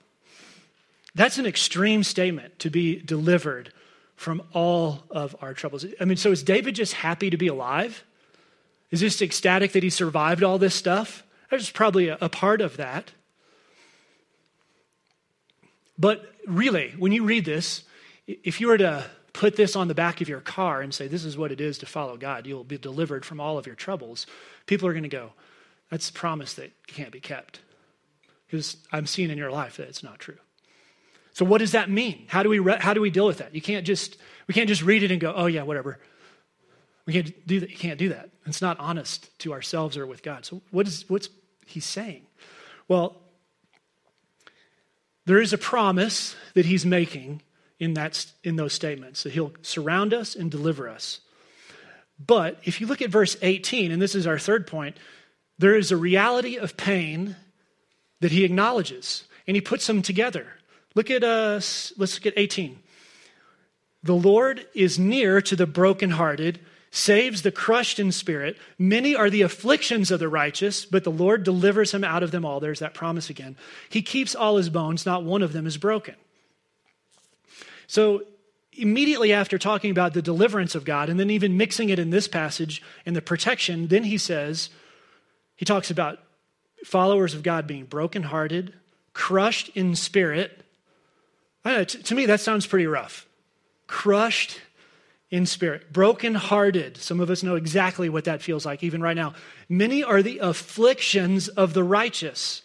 that's 1.14 1.38
an 1.38 1.46
extreme 1.46 2.02
statement 2.02 2.58
to 2.60 2.70
be 2.70 2.96
delivered 2.96 3.72
from 4.16 4.42
all 4.52 5.04
of 5.10 5.36
our 5.40 5.54
troubles. 5.54 5.86
I 6.00 6.04
mean, 6.04 6.16
so 6.16 6.32
is 6.32 6.42
David 6.42 6.74
just 6.74 6.94
happy 6.94 7.30
to 7.30 7.36
be 7.36 7.46
alive? 7.46 8.04
Is 8.90 9.00
just 9.00 9.22
ecstatic 9.22 9.72
that 9.72 9.82
he 9.82 9.90
survived 9.90 10.42
all 10.42 10.58
this 10.58 10.74
stuff? 10.74 11.22
There's 11.50 11.70
probably 11.70 12.08
a, 12.08 12.18
a 12.20 12.28
part 12.28 12.60
of 12.60 12.76
that. 12.78 13.12
But 15.96 16.34
really, 16.46 16.94
when 16.98 17.12
you 17.12 17.24
read 17.24 17.44
this, 17.44 17.84
if 18.26 18.60
you 18.60 18.68
were 18.68 18.78
to 18.78 19.04
put 19.32 19.56
this 19.56 19.76
on 19.76 19.88
the 19.88 19.94
back 19.94 20.20
of 20.20 20.28
your 20.28 20.40
car 20.40 20.80
and 20.80 20.92
say, 20.92 21.08
This 21.08 21.24
is 21.24 21.36
what 21.36 21.52
it 21.52 21.60
is 21.60 21.78
to 21.78 21.86
follow 21.86 22.16
God, 22.16 22.46
you'll 22.46 22.64
be 22.64 22.78
delivered 22.78 23.24
from 23.24 23.40
all 23.40 23.58
of 23.58 23.66
your 23.66 23.76
troubles, 23.76 24.26
people 24.66 24.88
are 24.88 24.92
going 24.92 25.02
to 25.02 25.08
go, 25.08 25.32
That's 25.90 26.10
a 26.10 26.12
promise 26.12 26.54
that 26.54 26.72
can't 26.86 27.12
be 27.12 27.20
kept. 27.20 27.60
Because 28.46 28.78
I'm 28.92 29.06
seeing 29.06 29.30
in 29.30 29.36
your 29.36 29.50
life 29.50 29.76
that 29.76 29.88
it's 29.88 30.02
not 30.02 30.18
true. 30.18 30.38
So, 31.32 31.44
what 31.44 31.58
does 31.58 31.72
that 31.72 31.90
mean? 31.90 32.24
How 32.28 32.42
do 32.42 32.48
we, 32.48 32.58
re- 32.58 32.78
how 32.80 32.94
do 32.94 33.00
we 33.00 33.10
deal 33.10 33.26
with 33.26 33.38
that? 33.38 33.54
You 33.54 33.60
can't 33.60 33.86
just, 33.86 34.16
we 34.46 34.54
can't 34.54 34.68
just 34.68 34.82
read 34.82 35.02
it 35.02 35.10
and 35.10 35.20
go, 35.20 35.32
Oh, 35.36 35.46
yeah, 35.46 35.62
whatever. 35.62 35.98
We 37.06 37.12
can't 37.12 37.46
do 37.46 37.60
that. 37.60 37.70
You 37.70 37.76
can't 37.76 37.98
do 37.98 38.10
that. 38.10 38.30
It's 38.44 38.60
not 38.60 38.78
honest 38.78 39.38
to 39.40 39.52
ourselves 39.52 39.96
or 39.96 40.06
with 40.06 40.22
God. 40.22 40.44
So, 40.44 40.62
what 40.70 40.86
is, 40.86 41.08
what's 41.08 41.28
he 41.66 41.80
saying? 41.80 42.22
Well, 42.88 43.16
there 45.26 45.40
is 45.40 45.52
a 45.52 45.58
promise 45.58 46.34
that 46.54 46.64
he's 46.64 46.86
making 46.86 47.42
in, 47.78 47.94
that, 47.94 48.26
in 48.42 48.56
those 48.56 48.72
statements 48.72 49.22
that 49.22 49.32
he'll 49.32 49.52
surround 49.62 50.12
us 50.12 50.34
and 50.34 50.50
deliver 50.50 50.88
us. 50.88 51.20
But 52.24 52.58
if 52.64 52.80
you 52.80 52.86
look 52.86 53.02
at 53.02 53.10
verse 53.10 53.36
18, 53.42 53.92
and 53.92 54.02
this 54.02 54.14
is 54.14 54.26
our 54.26 54.38
third 54.38 54.66
point, 54.66 54.96
there 55.58 55.76
is 55.76 55.92
a 55.92 55.96
reality 55.96 56.56
of 56.56 56.76
pain 56.76 57.36
that 58.20 58.32
he 58.32 58.44
acknowledges, 58.44 59.24
and 59.46 59.56
he 59.56 59.60
puts 59.60 59.86
them 59.86 60.02
together. 60.02 60.46
Look 60.94 61.10
at 61.10 61.22
uh, 61.22 61.26
us, 61.56 61.92
let's 61.96 62.14
look 62.16 62.26
at 62.26 62.38
18. 62.38 62.78
The 64.02 64.14
Lord 64.14 64.66
is 64.74 64.98
near 64.98 65.40
to 65.42 65.54
the 65.54 65.66
brokenhearted, 65.66 66.60
saves 66.90 67.42
the 67.42 67.52
crushed 67.52 67.98
in 67.98 68.10
spirit. 68.10 68.56
Many 68.78 69.14
are 69.14 69.30
the 69.30 69.42
afflictions 69.42 70.10
of 70.10 70.20
the 70.20 70.28
righteous, 70.28 70.84
but 70.84 71.04
the 71.04 71.10
Lord 71.10 71.44
delivers 71.44 71.92
him 71.92 72.02
out 72.02 72.22
of 72.22 72.30
them 72.30 72.44
all. 72.44 72.60
There's 72.60 72.78
that 72.78 72.94
promise 72.94 73.30
again. 73.30 73.56
He 73.90 74.02
keeps 74.02 74.34
all 74.34 74.56
his 74.56 74.70
bones, 74.70 75.06
not 75.06 75.24
one 75.24 75.42
of 75.42 75.52
them 75.52 75.66
is 75.66 75.76
broken. 75.76 76.14
So, 77.88 78.22
immediately 78.72 79.32
after 79.32 79.58
talking 79.58 79.90
about 79.90 80.14
the 80.14 80.22
deliverance 80.22 80.76
of 80.76 80.84
God, 80.84 81.08
and 81.08 81.18
then 81.18 81.30
even 81.30 81.56
mixing 81.56 81.88
it 81.88 81.98
in 81.98 82.10
this 82.10 82.28
passage 82.28 82.80
and 83.04 83.16
the 83.16 83.22
protection, 83.22 83.88
then 83.88 84.04
he 84.04 84.18
says, 84.18 84.70
he 85.56 85.64
talks 85.64 85.90
about 85.90 86.20
followers 86.84 87.34
of 87.34 87.42
God 87.42 87.66
being 87.66 87.86
brokenhearted, 87.86 88.72
crushed 89.12 89.70
in 89.70 89.96
spirit. 89.96 90.64
Know, 91.64 91.82
to 91.82 92.14
me, 92.14 92.26
that 92.26 92.40
sounds 92.40 92.66
pretty 92.66 92.86
rough. 92.86 93.26
Crushed 93.88 94.60
in 95.30 95.44
spirit, 95.46 95.92
brokenhearted. 95.92 96.96
Some 96.98 97.20
of 97.20 97.30
us 97.30 97.42
know 97.42 97.56
exactly 97.56 98.08
what 98.08 98.24
that 98.24 98.42
feels 98.42 98.64
like, 98.64 98.82
even 98.82 99.02
right 99.02 99.16
now. 99.16 99.34
Many 99.68 100.04
are 100.04 100.22
the 100.22 100.38
afflictions 100.38 101.48
of 101.48 101.74
the 101.74 101.82
righteous. 101.82 102.62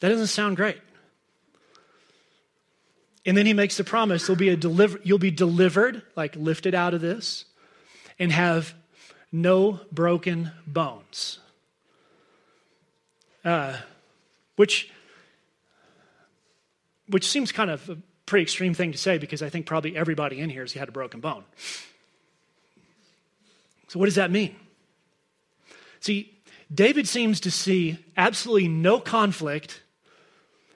That 0.00 0.08
doesn't 0.08 0.26
sound 0.26 0.56
great. 0.56 0.78
And 3.28 3.36
then 3.36 3.44
he 3.44 3.52
makes 3.52 3.76
the 3.76 3.84
promise 3.84 4.26
there'll 4.26 4.38
be 4.38 4.48
a 4.48 4.56
deliver, 4.56 4.98
you'll 5.04 5.18
be 5.18 5.30
delivered, 5.30 6.00
like 6.16 6.34
lifted 6.34 6.74
out 6.74 6.94
of 6.94 7.02
this, 7.02 7.44
and 8.18 8.32
have 8.32 8.72
no 9.30 9.80
broken 9.92 10.50
bones. 10.66 11.38
Uh, 13.44 13.76
which, 14.56 14.90
which 17.08 17.28
seems 17.28 17.52
kind 17.52 17.70
of 17.70 17.90
a 17.90 17.98
pretty 18.24 18.44
extreme 18.44 18.72
thing 18.72 18.92
to 18.92 18.98
say 18.98 19.18
because 19.18 19.42
I 19.42 19.50
think 19.50 19.66
probably 19.66 19.94
everybody 19.94 20.40
in 20.40 20.48
here 20.48 20.62
has 20.62 20.72
had 20.72 20.88
a 20.88 20.92
broken 20.92 21.20
bone. 21.20 21.44
So, 23.88 23.98
what 23.98 24.06
does 24.06 24.14
that 24.14 24.30
mean? 24.30 24.56
See, 26.00 26.34
David 26.74 27.06
seems 27.06 27.40
to 27.40 27.50
see 27.50 27.98
absolutely 28.16 28.68
no 28.68 28.98
conflict 28.98 29.82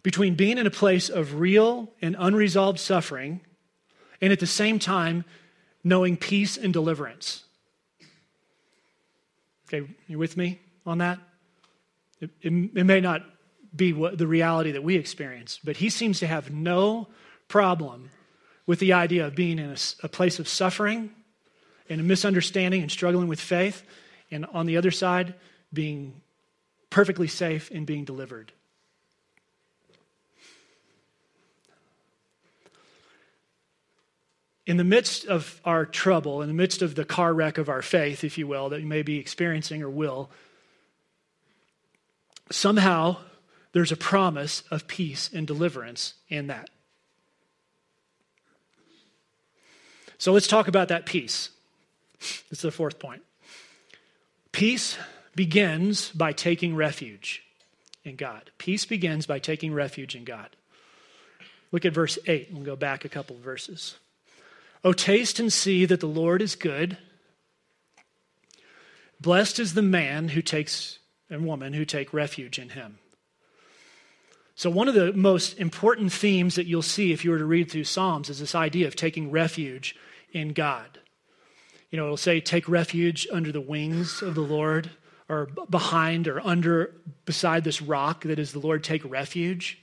between 0.02 0.34
being 0.34 0.58
in 0.58 0.66
a 0.66 0.70
place 0.70 1.08
of 1.08 1.34
real 1.34 1.90
and 2.00 2.16
unresolved 2.18 2.78
suffering 2.78 3.40
and 4.20 4.32
at 4.32 4.40
the 4.40 4.46
same 4.46 4.78
time 4.78 5.24
knowing 5.84 6.16
peace 6.16 6.56
and 6.56 6.72
deliverance. 6.72 7.44
Okay, 9.68 9.88
you 10.06 10.18
with 10.18 10.36
me 10.36 10.60
on 10.84 10.98
that? 10.98 11.18
It, 12.20 12.30
it, 12.40 12.52
it 12.74 12.84
may 12.84 13.00
not 13.00 13.22
be 13.74 13.92
what, 13.92 14.18
the 14.18 14.26
reality 14.26 14.72
that 14.72 14.84
we 14.84 14.96
experience, 14.96 15.58
but 15.64 15.76
he 15.76 15.90
seems 15.90 16.18
to 16.20 16.26
have 16.26 16.52
no 16.52 17.08
problem 17.48 18.10
with 18.66 18.78
the 18.78 18.92
idea 18.92 19.26
of 19.26 19.34
being 19.34 19.58
in 19.58 19.70
a, 19.70 19.76
a 20.04 20.08
place 20.08 20.38
of 20.38 20.46
suffering 20.46 21.10
and 21.88 22.00
a 22.00 22.04
misunderstanding 22.04 22.82
and 22.82 22.90
struggling 22.90 23.28
with 23.28 23.40
faith, 23.40 23.82
and 24.30 24.46
on 24.52 24.66
the 24.66 24.76
other 24.76 24.90
side, 24.90 25.34
being 25.72 26.20
perfectly 26.90 27.26
safe 27.26 27.70
and 27.70 27.86
being 27.86 28.04
delivered. 28.04 28.52
In 34.72 34.78
the 34.78 34.84
midst 34.84 35.26
of 35.26 35.60
our 35.66 35.84
trouble, 35.84 36.40
in 36.40 36.48
the 36.48 36.54
midst 36.54 36.80
of 36.80 36.94
the 36.94 37.04
car 37.04 37.34
wreck 37.34 37.58
of 37.58 37.68
our 37.68 37.82
faith, 37.82 38.24
if 38.24 38.38
you 38.38 38.46
will, 38.46 38.70
that 38.70 38.80
you 38.80 38.86
may 38.86 39.02
be 39.02 39.18
experiencing 39.18 39.82
or 39.82 39.90
will, 39.90 40.30
somehow 42.50 43.18
there's 43.72 43.92
a 43.92 43.98
promise 43.98 44.62
of 44.70 44.88
peace 44.88 45.28
and 45.30 45.46
deliverance 45.46 46.14
in 46.30 46.46
that. 46.46 46.70
So 50.16 50.32
let's 50.32 50.46
talk 50.46 50.68
about 50.68 50.88
that 50.88 51.04
peace. 51.04 51.50
This 52.18 52.44
is 52.52 52.62
the 52.62 52.70
fourth 52.70 52.98
point. 52.98 53.20
Peace 54.52 54.96
begins 55.36 56.08
by 56.12 56.32
taking 56.32 56.74
refuge 56.74 57.42
in 58.04 58.16
God. 58.16 58.50
Peace 58.56 58.86
begins 58.86 59.26
by 59.26 59.38
taking 59.38 59.74
refuge 59.74 60.16
in 60.16 60.24
God. 60.24 60.56
Look 61.72 61.84
at 61.84 61.92
verse 61.92 62.18
8. 62.26 62.48
We'll 62.52 62.64
go 62.64 62.74
back 62.74 63.04
a 63.04 63.10
couple 63.10 63.36
of 63.36 63.42
verses. 63.42 63.96
Oh, 64.84 64.92
taste 64.92 65.38
and 65.38 65.52
see 65.52 65.84
that 65.84 66.00
the 66.00 66.06
Lord 66.06 66.42
is 66.42 66.56
good. 66.56 66.98
Blessed 69.20 69.60
is 69.60 69.74
the 69.74 69.82
man 69.82 70.28
who 70.28 70.42
takes 70.42 70.98
and 71.30 71.46
woman 71.46 71.72
who 71.72 71.84
take 71.84 72.12
refuge 72.12 72.58
in 72.58 72.70
him. 72.70 72.98
So, 74.54 74.68
one 74.68 74.88
of 74.88 74.94
the 74.94 75.12
most 75.12 75.58
important 75.58 76.12
themes 76.12 76.56
that 76.56 76.66
you'll 76.66 76.82
see 76.82 77.12
if 77.12 77.24
you 77.24 77.30
were 77.30 77.38
to 77.38 77.44
read 77.44 77.70
through 77.70 77.84
Psalms 77.84 78.28
is 78.28 78.38
this 78.38 78.54
idea 78.54 78.86
of 78.86 78.94
taking 78.94 79.30
refuge 79.30 79.96
in 80.32 80.52
God. 80.52 80.98
You 81.90 81.98
know, 81.98 82.04
it'll 82.04 82.16
say, 82.16 82.40
take 82.40 82.68
refuge 82.68 83.26
under 83.32 83.52
the 83.52 83.60
wings 83.60 84.22
of 84.22 84.34
the 84.34 84.42
Lord, 84.42 84.90
or 85.28 85.46
behind 85.70 86.28
or 86.28 86.40
under, 86.46 86.94
beside 87.24 87.64
this 87.64 87.80
rock 87.80 88.24
that 88.24 88.38
is 88.38 88.52
the 88.52 88.58
Lord, 88.58 88.84
take 88.84 89.04
refuge. 89.10 89.81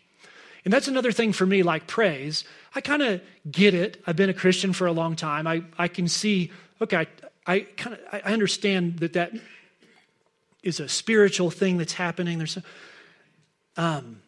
And 0.66 0.74
that's 0.74 0.88
another 0.88 1.12
thing 1.12 1.34
for 1.34 1.46
me, 1.46 1.64
like 1.64 1.88
praise. 1.88 2.44
I 2.76 2.82
kind 2.82 3.02
of 3.02 3.22
get 3.50 3.74
it. 3.74 4.02
I've 4.06 4.16
been 4.16 4.30
a 4.30 4.34
Christian 4.34 4.74
for 4.74 4.88
a 4.88 4.92
long 4.92 5.16
time. 5.16 5.48
I, 5.48 5.64
I 5.78 5.88
can 5.88 6.08
see, 6.08 6.52
okay, 6.82 6.98
I, 6.98 7.08
I 7.46 7.60
kind 7.78 7.96
of 7.96 8.02
I 8.12 8.34
understand 8.34 9.00
that 9.00 9.14
that 9.14 9.34
is 10.62 10.80
a 10.80 10.90
spiritual 10.90 11.50
thing 11.50 11.78
that's 11.78 11.94
happening. 11.94 12.38
There's, 12.38 12.58
um, 13.78 14.22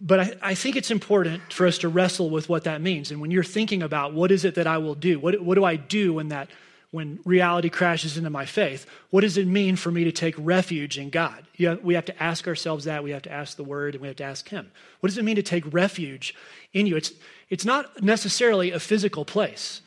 but 0.00 0.20
I, 0.20 0.34
I, 0.42 0.54
think 0.54 0.76
it's 0.76 0.90
important 0.90 1.52
for 1.52 1.66
us 1.66 1.78
to 1.78 1.88
wrestle 1.88 2.30
with 2.30 2.48
what 2.48 2.64
that 2.64 2.80
means. 2.80 3.10
And 3.10 3.20
when 3.20 3.30
you're 3.30 3.44
thinking 3.44 3.82
about 3.82 4.12
what 4.12 4.32
is 4.32 4.44
it 4.44 4.56
that 4.56 4.66
I 4.66 4.78
will 4.78 4.94
do, 4.94 5.20
what, 5.20 5.40
what 5.40 5.54
do 5.54 5.64
I 5.64 5.76
do 5.76 6.14
when 6.14 6.28
that 6.28 6.48
when 6.90 7.20
reality 7.24 7.68
crashes 7.68 8.16
into 8.16 8.30
my 8.30 8.44
faith, 8.44 8.84
what 9.10 9.20
does 9.20 9.36
it 9.36 9.46
mean 9.46 9.76
for 9.76 9.92
me 9.92 10.04
to 10.04 10.12
take 10.12 10.34
refuge 10.36 10.98
in 10.98 11.08
God? 11.10 11.46
Yeah, 11.56 11.76
we 11.82 11.94
have 11.94 12.06
to 12.06 12.22
ask 12.22 12.48
ourselves 12.48 12.84
that. 12.84 13.04
We 13.04 13.12
have 13.12 13.22
to 13.22 13.32
ask 13.32 13.56
the 13.56 13.64
Word, 13.64 13.94
and 13.94 14.02
we 14.02 14.08
have 14.08 14.16
to 14.16 14.24
ask 14.24 14.48
Him. 14.48 14.72
What 14.98 15.08
does 15.08 15.18
it 15.18 15.24
mean 15.24 15.36
to 15.36 15.42
take 15.42 15.72
refuge 15.72 16.34
in 16.72 16.86
you? 16.86 16.96
It's, 16.96 17.12
it's 17.48 17.64
not 17.64 18.02
necessarily 18.02 18.72
a 18.72 18.80
physical 18.80 19.24
place. 19.24 19.82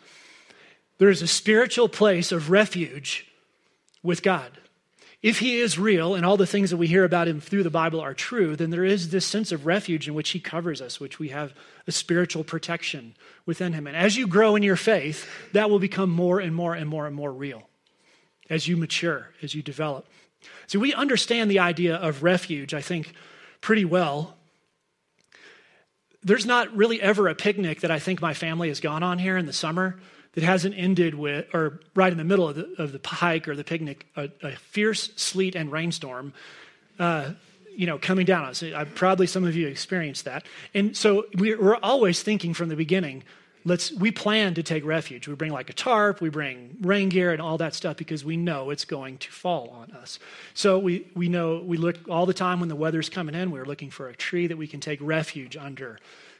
There 0.98 1.10
is 1.10 1.22
a 1.22 1.28
spiritual 1.28 1.90
place 1.90 2.32
of 2.32 2.50
refuge 2.50 3.28
with 4.02 4.24
God. 4.24 4.52
If 5.24 5.40
he 5.40 5.58
is 5.60 5.80
real 5.80 6.16
and 6.16 6.26
all 6.26 6.36
the 6.36 6.46
things 6.46 6.70
that 6.72 6.78
we 6.78 6.86
hear 6.86 7.06
about 7.06 7.30
him 7.30 7.40
through 7.40 7.64
the 7.64 7.70
Bible 7.70 8.02
are 8.02 8.14
true, 8.14 8.58
then 8.58 8.72
there 8.72 8.84
is 8.84 9.10
this 9.10 9.26
sense 9.26 9.54
of 9.54 9.66
refuge 9.66 10.06
in 10.06 10.14
which 10.14 10.32
he 10.32 10.40
covers 10.42 10.82
us, 10.82 11.00
which 11.00 11.18
we 11.18 11.30
have 11.30 11.54
a 11.88 11.94
spiritual 11.94 12.44
protection 12.44 13.16
within 13.46 13.72
him. 13.72 13.88
And 13.88 13.96
as 13.96 14.18
you 14.18 14.28
grow 14.28 14.58
in 14.58 14.64
your 14.64 14.76
faith, 14.76 15.26
that 15.54 15.70
will 15.70 15.80
become 15.80 16.10
more 16.10 16.42
and 16.42 16.54
more 16.54 16.76
and 16.76 16.90
more 16.90 17.08
and 17.08 17.16
more 17.16 17.32
real 17.32 17.64
as 18.50 18.68
you 18.68 18.76
mature, 18.76 19.30
as 19.42 19.56
you 19.56 19.64
develop. 19.64 20.06
So 20.68 20.78
we 20.78 20.94
understand 20.94 21.50
the 21.50 21.60
idea 21.60 21.96
of 21.96 22.22
refuge, 22.22 22.74
I 22.74 22.82
think, 22.82 23.14
pretty 23.62 23.86
well. 23.86 24.36
There's 26.22 26.46
not 26.46 26.76
really 26.76 27.02
ever 27.02 27.30
a 27.30 27.36
picnic 27.36 27.80
that 27.80 27.92
I 27.92 28.00
think 28.00 28.22
my 28.22 28.34
family 28.34 28.68
has 28.68 28.82
gone 28.82 29.04
on 29.04 29.20
here 29.20 29.38
in 29.38 29.46
the 29.46 29.54
summer 29.54 29.98
that 30.34 30.44
hasn't 30.44 30.76
ended 30.76 31.16
with, 31.16 31.46
or 31.54 31.80
right 31.96 32.12
in 32.12 32.18
the 32.18 32.24
middle 32.24 32.48
of 32.48 32.56
the, 32.56 32.74
of 32.78 32.92
the 32.92 33.08
hike 33.08 33.48
or 33.48 33.56
the 33.56 33.64
picnic, 33.64 34.06
a, 34.16 34.30
a 34.42 34.52
fierce 34.52 35.12
sleet 35.16 35.56
and 35.56 35.72
rainstorm, 35.72 36.34
uh, 37.00 37.32
you 37.76 37.86
know, 37.86 37.98
coming 37.98 38.26
down 38.26 38.44
on 38.44 38.50
us. 38.50 38.64
I, 38.64 38.84
probably 38.84 39.28
some 39.28 39.44
of 39.44 39.56
you 39.56 39.68
experienced 39.68 40.26
that. 40.26 40.46
And 40.74 40.96
so 40.98 41.26
we, 41.36 41.56
we're 41.56 41.78
always 41.78 42.22
thinking 42.22 42.54
from 42.54 42.70
the 42.70 42.76
beginning, 42.76 43.24
let's, 43.64 43.92
we 43.92 44.12
plan 44.12 44.56
to 44.56 44.64
take 44.64 44.84
refuge. 44.86 45.28
We 45.28 45.36
bring 45.36 45.52
like 45.52 45.70
a 45.70 45.74
tarp, 45.74 46.20
we 46.20 46.30
bring 46.30 46.78
rain 46.82 47.10
gear 47.10 47.32
and 47.32 47.42
all 47.42 47.58
that 47.60 47.76
stuff 47.76 47.98
because 47.98 48.26
we 48.26 48.36
know 48.36 48.72
it's 48.72 48.86
going 48.86 49.20
to 49.20 49.32
fall 49.32 49.70
on 49.70 49.92
us. 49.92 50.18
So 50.56 50.80
we, 50.80 51.08
we 51.16 51.30
know, 51.30 51.64
we 51.64 51.78
look 51.78 51.98
all 52.10 52.26
the 52.26 52.34
time 52.34 52.60
when 52.60 52.70
the 52.70 52.76
weather's 52.76 53.10
coming 53.10 53.36
in, 53.36 53.52
we're 53.52 53.66
looking 53.66 53.92
for 53.92 54.08
a 54.08 54.16
tree 54.16 54.48
that 54.48 54.58
we 54.58 54.68
can 54.68 54.80
take 54.80 55.00
refuge 55.02 55.58
under. 55.58 56.00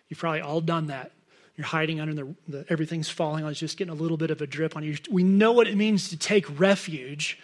You've 0.10 0.20
probably 0.20 0.42
all 0.42 0.62
done 0.62 0.88
that 0.88 1.12
you're 1.56 1.68
hiding 1.68 2.00
under 2.00 2.14
the, 2.14 2.36
the 2.48 2.66
everything's 2.70 3.10
falling 3.10 3.44
on, 3.44 3.52
it's 3.52 3.60
just 3.60 3.78
getting 3.78 3.94
a 3.94 3.96
little 3.96 4.18
bit 4.18 4.32
of 4.32 4.42
a 4.42 4.48
drip 4.48 4.76
on 4.76 4.84
you. 4.84 4.98
We 5.10 5.24
know 5.24 5.52
what 5.52 5.68
it 5.68 5.76
means 5.76 6.10
to 6.10 6.18
take 6.18 6.60
refuge. 6.60 7.40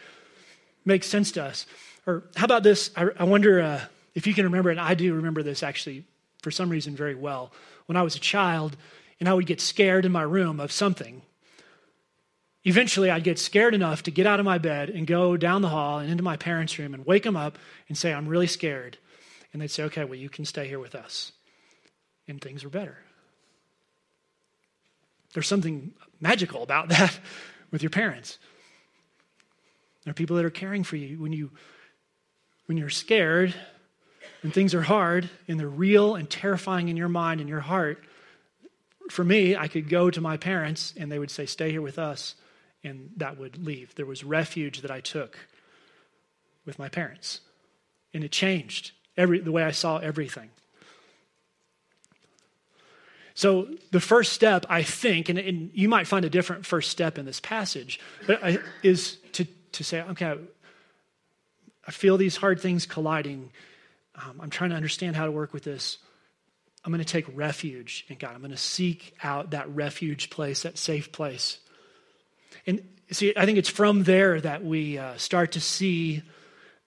Makes 0.86 1.08
sense 1.08 1.32
to 1.34 1.44
us. 1.44 1.66
Or 2.08 2.24
how 2.36 2.46
about 2.46 2.64
this? 2.64 2.92
I, 2.96 3.08
I 3.20 3.24
wonder 3.26 3.62
uh, 3.62 3.82
if 4.16 4.26
you 4.26 4.34
can 4.34 4.46
remember, 4.46 4.70
and 4.72 4.80
I 4.80 4.96
do 4.96 5.14
remember 5.14 5.44
this 5.44 5.62
actually 5.62 6.06
for 6.42 6.52
some 6.52 6.70
reason 6.70 6.96
very 6.96 7.16
well. 7.16 7.52
When 7.86 7.98
I 7.98 8.02
was 8.02 8.16
a 8.16 8.20
child, 8.20 8.78
and 9.20 9.28
I 9.28 9.34
would 9.34 9.46
get 9.46 9.62
scared 9.62 10.06
in 10.06 10.12
my 10.12 10.22
room 10.22 10.60
of 10.60 10.72
something. 10.72 11.22
Eventually, 12.64 13.10
I'd 13.10 13.24
get 13.24 13.40
scared 13.40 13.74
enough 13.74 14.04
to 14.04 14.12
get 14.12 14.28
out 14.28 14.40
of 14.40 14.46
my 14.46 14.58
bed 14.58 14.90
and 14.90 15.08
go 15.08 15.38
down 15.38 15.62
the 15.62 15.70
hall 15.70 16.00
and 16.00 16.10
into 16.10 16.24
my 16.24 16.38
parents' 16.38 16.78
room 16.78 16.94
and 16.94 17.06
wake 17.06 17.24
them 17.24 17.38
up 17.38 17.58
and 17.88 17.98
say, 17.98 18.14
I'm 18.14 18.28
really 18.28 18.48
scared. 18.48 18.98
And 19.52 19.62
they'd 19.62 19.72
say, 19.72 19.84
Okay, 19.84 20.04
well, 20.04 20.16
you 20.16 20.30
can 20.30 20.46
stay 20.46 20.68
here 20.68 20.80
with 20.80 20.96
us. 20.96 21.32
And 22.28 22.42
things 22.42 22.64
were 22.64 22.70
better. 22.70 22.98
There's 25.34 25.48
something 25.48 25.94
magical 26.20 26.64
about 26.64 26.90
that 26.90 27.20
with 27.72 27.84
your 27.84 27.90
parents. 27.90 28.38
There 30.04 30.12
are 30.12 30.16
people 30.16 30.38
that 30.38 30.46
are 30.46 30.50
caring 30.50 30.84
for 30.84 30.96
you 30.96 31.20
when 31.20 31.34
you 31.34 31.52
when 32.66 32.78
you're 32.78 32.90
scared, 32.90 33.54
when 34.44 34.52
things 34.52 34.76
are 34.76 34.84
hard 34.84 35.28
and 35.48 35.60
they're 35.60 35.68
real 35.68 36.16
and 36.16 36.30
terrifying 36.30 36.88
in 36.88 36.98
your 36.98 37.10
mind 37.10 37.42
and 37.42 37.50
your 37.50 37.62
heart. 37.62 38.04
For 39.10 39.24
me, 39.24 39.56
I 39.56 39.68
could 39.68 39.90
go 39.90 40.12
to 40.12 40.22
my 40.22 40.38
parents 40.38 40.94
and 40.96 41.12
they 41.12 41.18
would 41.18 41.32
say, 41.32 41.46
"Stay 41.46 41.72
here 41.72 41.82
with 41.82 41.98
us," 41.98 42.36
and 42.84 43.12
that 43.18 43.38
would 43.38 43.64
leave. 43.66 43.96
There 43.96 44.06
was 44.06 44.24
refuge 44.24 44.82
that 44.82 44.92
I 44.92 45.02
took 45.02 45.38
with 46.66 46.78
my 46.78 46.90
parents, 46.90 47.42
and 48.14 48.24
it 48.24 48.32
changed 48.32 48.92
every 49.18 49.40
the 49.40 49.52
way 49.52 49.64
I 49.64 49.72
saw 49.72 49.98
everything. 49.98 50.52
So, 53.40 53.70
the 53.92 54.02
first 54.02 54.34
step, 54.34 54.66
I 54.68 54.84
think, 54.84 55.30
and, 55.30 55.40
and, 55.40 55.72
you 55.74 55.88
might 55.88 56.08
find 56.08 56.26
a 56.26 56.30
different 56.30 56.66
first 56.66 56.92
step 56.92 57.18
in 57.18 57.26
this 57.26 57.40
passage, 57.40 57.98
but 58.28 58.44
I, 58.44 58.58
is 58.84 59.16
to, 59.32 59.46
to 59.46 59.82
say, 59.86 60.02
okay, 60.02 60.36
I 61.88 61.92
feel 61.92 62.18
these 62.18 62.36
hard 62.36 62.60
things 62.60 62.86
colliding. 62.86 63.50
Um, 64.16 64.42
I'm 64.42 64.50
trying 64.50 64.72
to 64.72 64.76
understand 64.76 65.16
how 65.16 65.24
to 65.24 65.32
work 65.32 65.54
with 65.54 65.64
this. 65.64 66.00
I'm 66.84 66.92
going 66.92 67.02
to 67.02 67.10
take 67.10 67.34
refuge 67.34 68.06
in 68.10 68.18
God. 68.18 68.34
I'm 68.34 68.42
going 68.42 68.52
to 68.52 68.58
seek 68.58 69.16
out 69.24 69.52
that 69.52 69.74
refuge 69.74 70.30
place, 70.30 70.64
that 70.64 70.78
safe 70.78 71.14
place. 71.14 71.60
And 72.68 72.86
see, 73.10 73.32
I 73.38 73.46
think 73.46 73.58
it's 73.58 73.70
from 73.70 74.04
there 74.04 74.42
that 74.42 74.66
we 74.66 74.98
uh, 74.98 75.16
start 75.16 75.54
to 75.54 75.62
see 75.62 76.24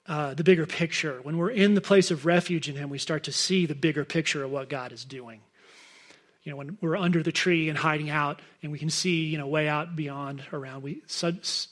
uh, 0.07 0.35
the 0.35 0.45
bigger 0.45 0.67
picture. 0.67 1.19
When 1.23 1.39
we're 1.39 1.49
in 1.49 1.73
the 1.73 1.81
place 1.81 2.11
of 2.11 2.27
refuge 2.27 2.69
in 2.69 2.77
Him, 2.77 2.91
we 2.91 2.99
start 2.99 3.25
to 3.25 3.33
see 3.33 3.65
the 3.65 3.75
bigger 3.75 4.05
picture 4.05 4.45
of 4.45 4.51
what 4.51 4.69
God 4.69 4.93
is 4.93 5.07
doing 5.07 5.41
you 6.43 6.51
know, 6.51 6.57
when 6.57 6.77
we're 6.81 6.97
under 6.97 7.23
the 7.23 7.33
tree 7.33 7.69
and 7.69 7.79
hiding 7.79 8.11
out 8.11 8.41
and 8.63 8.73
we 8.73 8.79
can 8.79 8.91
see, 8.91 9.25
you 9.25 9.39
know, 9.39 9.47
way 9.47 9.69
out 9.69 9.95
beyond 9.95 10.43
around, 10.53 10.83
we 10.83 11.03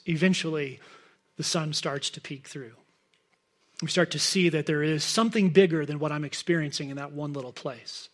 eventually 0.05 0.79
the 1.37 1.43
sun 1.43 1.73
starts 1.73 2.09
to 2.11 2.21
peek 2.21 2.47
through. 2.47 2.73
We 3.81 3.89
start 3.89 4.11
to 4.11 4.19
see 4.19 4.49
that 4.49 4.67
there 4.67 4.83
is 4.83 5.03
something 5.03 5.49
bigger 5.49 5.85
than 5.85 5.99
what 5.99 6.11
I'm 6.11 6.23
experiencing 6.23 6.89
in 6.89 6.97
that 6.97 7.11
one 7.11 7.33
little 7.33 7.51
place. 7.51 8.09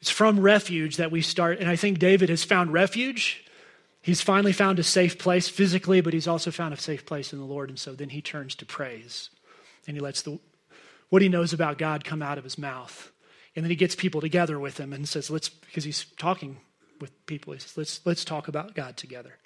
It's 0.00 0.10
from 0.10 0.40
refuge 0.40 0.96
that 0.96 1.10
we 1.10 1.22
start, 1.22 1.60
and 1.60 1.68
I 1.68 1.76
think 1.76 1.98
David 1.98 2.28
has 2.28 2.44
found 2.44 2.72
refuge. 2.72 3.44
He's 4.02 4.20
finally 4.20 4.52
found 4.52 4.78
a 4.78 4.82
safe 4.82 5.18
place 5.18 5.48
physically, 5.48 6.00
but 6.00 6.12
he's 6.12 6.28
also 6.28 6.50
found 6.50 6.74
a 6.74 6.78
safe 6.78 7.06
place 7.06 7.32
in 7.32 7.38
the 7.38 7.44
Lord, 7.44 7.70
and 7.70 7.78
so 7.78 7.94
then 7.94 8.10
he 8.10 8.20
turns 8.20 8.54
to 8.56 8.66
praise. 8.66 9.30
And 9.86 9.96
he 9.96 10.00
lets 10.02 10.22
the, 10.22 10.38
what 11.08 11.22
he 11.22 11.28
knows 11.28 11.52
about 11.52 11.78
God 11.78 12.04
come 12.04 12.22
out 12.22 12.36
of 12.36 12.44
his 12.44 12.58
mouth. 12.58 13.12
And 13.56 13.64
then 13.64 13.70
he 13.70 13.76
gets 13.76 13.94
people 13.94 14.20
together 14.20 14.58
with 14.58 14.78
him 14.78 14.92
and 14.92 15.08
says, 15.08 15.30
let's, 15.30 15.48
because 15.48 15.84
he's 15.84 16.06
talking 16.16 16.58
with 17.00 17.26
people, 17.26 17.52
he 17.52 17.60
says, 17.60 17.76
let's, 17.76 18.00
let's 18.04 18.24
talk 18.24 18.48
about 18.48 18.74
God 18.74 18.96
together. 18.96 19.36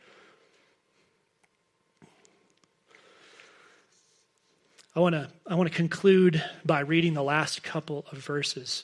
I 4.99 5.01
want 5.01 5.15
to 5.15 5.31
I 5.47 5.55
want 5.55 5.71
to 5.71 5.77
conclude 5.77 6.43
by 6.65 6.81
reading 6.81 7.15
the 7.15 7.23
last 7.23 7.63
couple 7.63 8.05
of 8.11 8.19
verses 8.19 8.83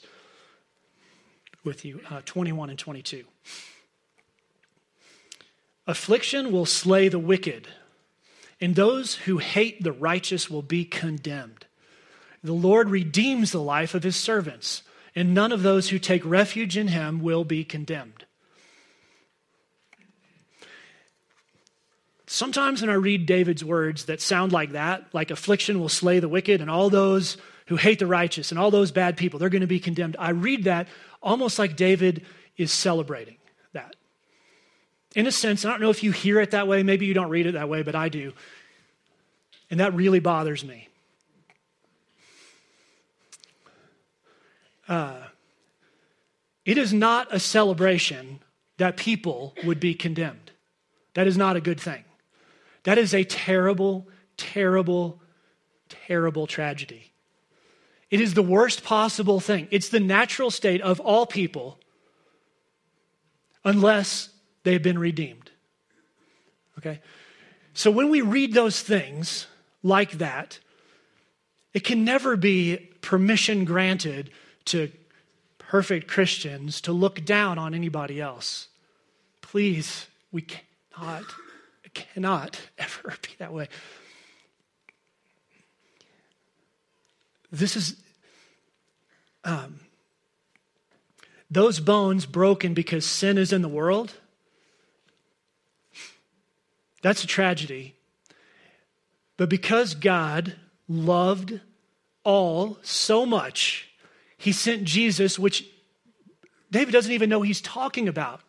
with 1.65 1.83
you, 1.83 1.99
uh, 2.09 2.21
21 2.23 2.69
and 2.69 2.79
22. 2.79 3.25
Affliction 5.87 6.53
will 6.53 6.65
slay 6.65 7.09
the 7.09 7.19
wicked, 7.19 7.67
and 8.61 8.75
those 8.75 9.15
who 9.15 9.39
hate 9.39 9.83
the 9.83 9.91
righteous 9.91 10.49
will 10.49 10.61
be 10.61 10.85
condemned. 10.85 11.65
The 12.41 12.53
Lord 12.53 12.89
redeems 12.89 13.51
the 13.51 13.61
life 13.61 13.93
of 13.93 14.03
his 14.03 14.15
servants 14.15 14.83
and 15.15 15.33
none 15.33 15.51
of 15.51 15.63
those 15.63 15.89
who 15.89 15.99
take 15.99 16.25
refuge 16.25 16.77
in 16.77 16.89
him 16.89 17.21
will 17.21 17.43
be 17.43 17.63
condemned. 17.63 18.25
Sometimes 22.27 22.81
when 22.81 22.89
I 22.89 22.95
read 22.95 23.25
David's 23.25 23.63
words 23.63 24.05
that 24.05 24.19
sound 24.19 24.51
like 24.51 24.71
that, 24.71 25.05
like 25.13 25.31
affliction 25.31 25.79
will 25.79 25.89
slay 25.89 26.19
the 26.19 26.27
wicked, 26.27 26.59
and 26.59 26.69
all 26.69 26.89
those 26.89 27.37
who 27.67 27.77
hate 27.77 27.99
the 27.99 28.07
righteous 28.07 28.51
and 28.51 28.59
all 28.59 28.71
those 28.71 28.91
bad 28.91 29.15
people, 29.15 29.39
they're 29.39 29.49
going 29.49 29.61
to 29.61 29.67
be 29.67 29.79
condemned. 29.79 30.15
I 30.19 30.31
read 30.31 30.65
that 30.65 30.87
almost 31.21 31.57
like 31.57 31.75
David 31.75 32.25
is 32.57 32.71
celebrating 32.71 33.37
that. 33.73 33.95
In 35.15 35.27
a 35.27 35.31
sense, 35.31 35.65
I 35.65 35.69
don't 35.69 35.81
know 35.81 35.89
if 35.89 36.03
you 36.03 36.11
hear 36.11 36.39
it 36.41 36.51
that 36.51 36.67
way, 36.67 36.83
maybe 36.83 37.05
you 37.05 37.13
don't 37.13 37.29
read 37.29 37.45
it 37.45 37.53
that 37.53 37.69
way, 37.69 37.83
but 37.83 37.95
I 37.95 38.09
do. 38.09 38.33
And 39.71 39.79
that 39.79 39.93
really 39.93 40.19
bothers 40.19 40.63
me. 40.63 40.89
Uh, 44.87 45.21
it 46.65 46.77
is 46.77 46.93
not 46.93 47.33
a 47.33 47.39
celebration 47.39 48.39
that 48.77 48.97
people 48.97 49.55
would 49.63 49.79
be 49.79 49.93
condemned. 49.93 50.51
That 51.13 51.27
is 51.27 51.37
not 51.37 51.55
a 51.55 51.61
good 51.61 51.79
thing. 51.79 52.03
That 52.83 52.97
is 52.97 53.13
a 53.13 53.23
terrible, 53.23 54.07
terrible, 54.37 55.21
terrible 55.89 56.47
tragedy. 56.47 57.11
It 58.11 58.21
is 58.21 58.33
the 58.33 58.43
worst 58.43 58.83
possible 58.83 59.39
thing. 59.39 59.67
It's 59.71 59.89
the 59.89 59.99
natural 59.99 60.51
state 60.51 60.81
of 60.81 60.99
all 60.99 61.25
people 61.25 61.79
unless 63.63 64.29
they've 64.63 64.81
been 64.81 64.99
redeemed. 64.99 65.49
Okay? 66.77 66.99
So 67.73 67.89
when 67.89 68.09
we 68.09 68.21
read 68.21 68.53
those 68.53 68.81
things 68.81 69.47
like 69.81 70.13
that, 70.13 70.59
it 71.73 71.83
can 71.83 72.05
never 72.05 72.37
be 72.37 72.77
permission 73.01 73.65
granted 73.65 74.29
to 74.65 74.91
perfect 75.57 76.07
Christians 76.07 76.81
to 76.81 76.91
look 76.91 77.25
down 77.25 77.57
on 77.57 77.73
anybody 77.73 78.21
else. 78.21 78.67
Please, 79.41 80.07
we 80.31 80.43
cannot, 80.43 81.23
cannot 81.93 82.59
ever 82.77 83.13
be 83.21 83.29
that 83.39 83.53
way. 83.53 83.67
This 87.51 87.75
is 87.75 87.95
um, 89.43 89.79
those 91.49 91.79
bones 91.79 92.25
broken 92.25 92.73
because 92.73 93.05
sin 93.05 93.37
is 93.37 93.53
in 93.53 93.61
the 93.61 93.69
world. 93.69 94.13
That's 97.01 97.23
a 97.23 97.27
tragedy. 97.27 97.95
But 99.37 99.49
because 99.49 99.93
God 99.93 100.55
loved 100.87 101.59
all 102.23 102.77
so 102.81 103.25
much, 103.25 103.89
he 104.37 104.51
sent 104.51 104.83
Jesus, 104.83 105.39
which 105.39 105.65
David 106.71 106.91
doesn't 106.91 107.11
even 107.11 107.29
know 107.29 107.41
he's 107.41 107.61
talking 107.61 108.07
about 108.07 108.41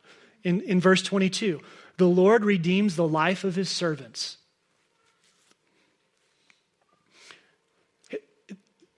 in, 0.42 0.60
in 0.62 0.80
verse 0.80 1.02
22. 1.02 1.60
The 1.96 2.06
Lord 2.06 2.44
redeems 2.44 2.96
the 2.96 3.06
life 3.06 3.44
of 3.44 3.54
his 3.54 3.68
servants. 3.68 4.38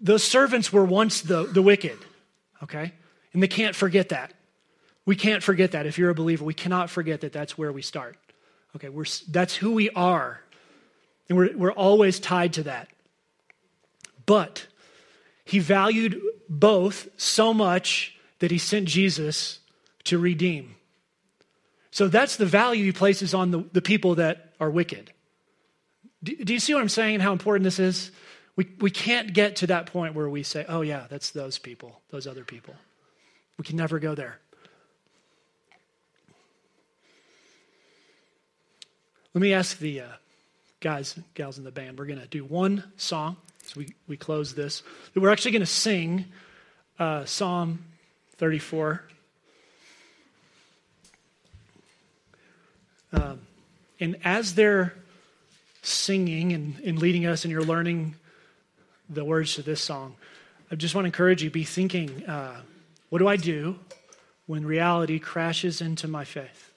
Those 0.01 0.23
servants 0.23 0.73
were 0.73 0.85
once 0.85 1.21
the, 1.23 1.45
the 1.45 1.63
wicked, 1.63 1.99
okay? 2.63 2.93
And 3.33 3.43
they 3.43 3.49
can't 3.49 3.75
forget 3.75 4.11
that. 4.11 4.33
We 5.05 5.17
can't 5.17 5.43
forget 5.43 5.73
that. 5.73 5.87
If 5.87 5.99
you're 5.99 6.11
a 6.11 6.15
believer, 6.15 6.45
we 6.45 6.55
cannot 6.55 6.91
forget 6.91 7.23
that 7.23 7.33
that's 7.33 7.59
where 7.59 7.73
we 7.73 7.83
start. 7.83 8.17
Okay, 8.77 8.89
we're, 8.89 9.07
that's 9.31 9.57
who 9.57 9.73
we 9.73 9.91
are. 9.91 10.41
And 11.29 11.37
we're, 11.37 11.57
we're 11.57 11.73
always 11.73 12.21
tied 12.21 12.55
to 12.55 12.65
that. 12.65 12.89
But 14.27 14.67
he 15.45 15.59
valued 15.59 16.21
both 16.49 17.09
so 17.17 17.53
much 17.53 18.17
that 18.39 18.51
he 18.51 18.59
sent 18.59 18.87
Jesus 18.87 19.61
to 20.05 20.19
redeem. 20.19 20.77
So 21.91 22.09
that's 22.09 22.37
the 22.37 22.47
value 22.47 22.85
he 22.85 22.93
places 22.93 23.35
on 23.35 23.51
the, 23.51 23.65
the 23.73 23.83
people 23.83 24.17
that 24.17 24.53
are 24.61 24.71
wicked. 24.71 25.13
Do, 26.23 26.37
do 26.37 26.53
you 26.53 26.61
see 26.61 26.75
what 26.75 26.81
I'm 26.81 26.89
saying 26.89 27.15
and 27.15 27.23
how 27.23 27.33
important 27.33 27.65
this 27.65 27.79
is? 27.79 28.11
We, 28.57 28.69
we 28.81 28.91
can't 28.91 29.33
get 29.33 29.57
to 29.57 29.69
that 29.69 29.87
point 29.87 30.15
where 30.15 30.29
we 30.29 30.43
say, 30.43 30.65
oh, 30.69 30.81
yeah, 30.81 31.07
that's 31.09 31.31
those 31.31 31.59
people, 31.59 32.01
those 32.11 32.27
other 32.27 32.45
people. 32.45 32.75
We 33.57 33.65
can 33.65 33.77
never 33.77 33.99
go 33.99 34.15
there. 34.15 34.39
Let 39.35 39.43
me 39.43 39.53
ask 39.53 39.79
the 39.79 40.01
uh, 40.01 40.07
guys, 40.81 41.19
gals 41.35 41.59
in 41.59 41.65
the 41.65 41.71
band, 41.71 41.99
we're 41.99 42.07
going 42.07 42.21
to 42.21 42.27
do 42.27 42.45
one 42.45 42.85
song 42.97 43.37
as 43.69 43.77
we, 43.77 43.95
we 44.07 44.17
close 44.17 44.55
this. 44.55 44.83
We're 45.15 45.31
actually 45.31 45.51
going 45.53 45.61
to 45.61 45.67
sing 45.67 46.25
uh, 46.99 47.25
Psalm 47.27 47.85
34. 48.37 49.03
Um, 53.13 53.41
and 54.01 54.17
as 54.25 54.55
they're 54.55 54.95
singing 55.83 56.53
and, 56.53 56.79
and 56.85 56.99
leading 56.99 57.27
us, 57.27 57.45
and 57.45 57.53
you're 57.53 57.63
learning 57.63 58.15
the 59.09 59.25
words 59.25 59.55
to 59.57 59.63
this 59.63 59.83
song, 59.83 60.15
I 60.71 60.75
just 60.75 60.95
want 60.95 61.05
to 61.05 61.09
encourage 61.09 61.43
you 61.43 61.51
be 61.51 61.65
thinking, 61.65 62.25
uh, 62.27 62.61
what 63.11 63.19
do 63.19 63.29
I 63.29 63.37
do 63.37 63.79
when 64.47 64.65
reality 64.65 65.19
crashes 65.19 65.81
into 65.81 66.09
my 66.09 66.25
faith? 66.25 66.68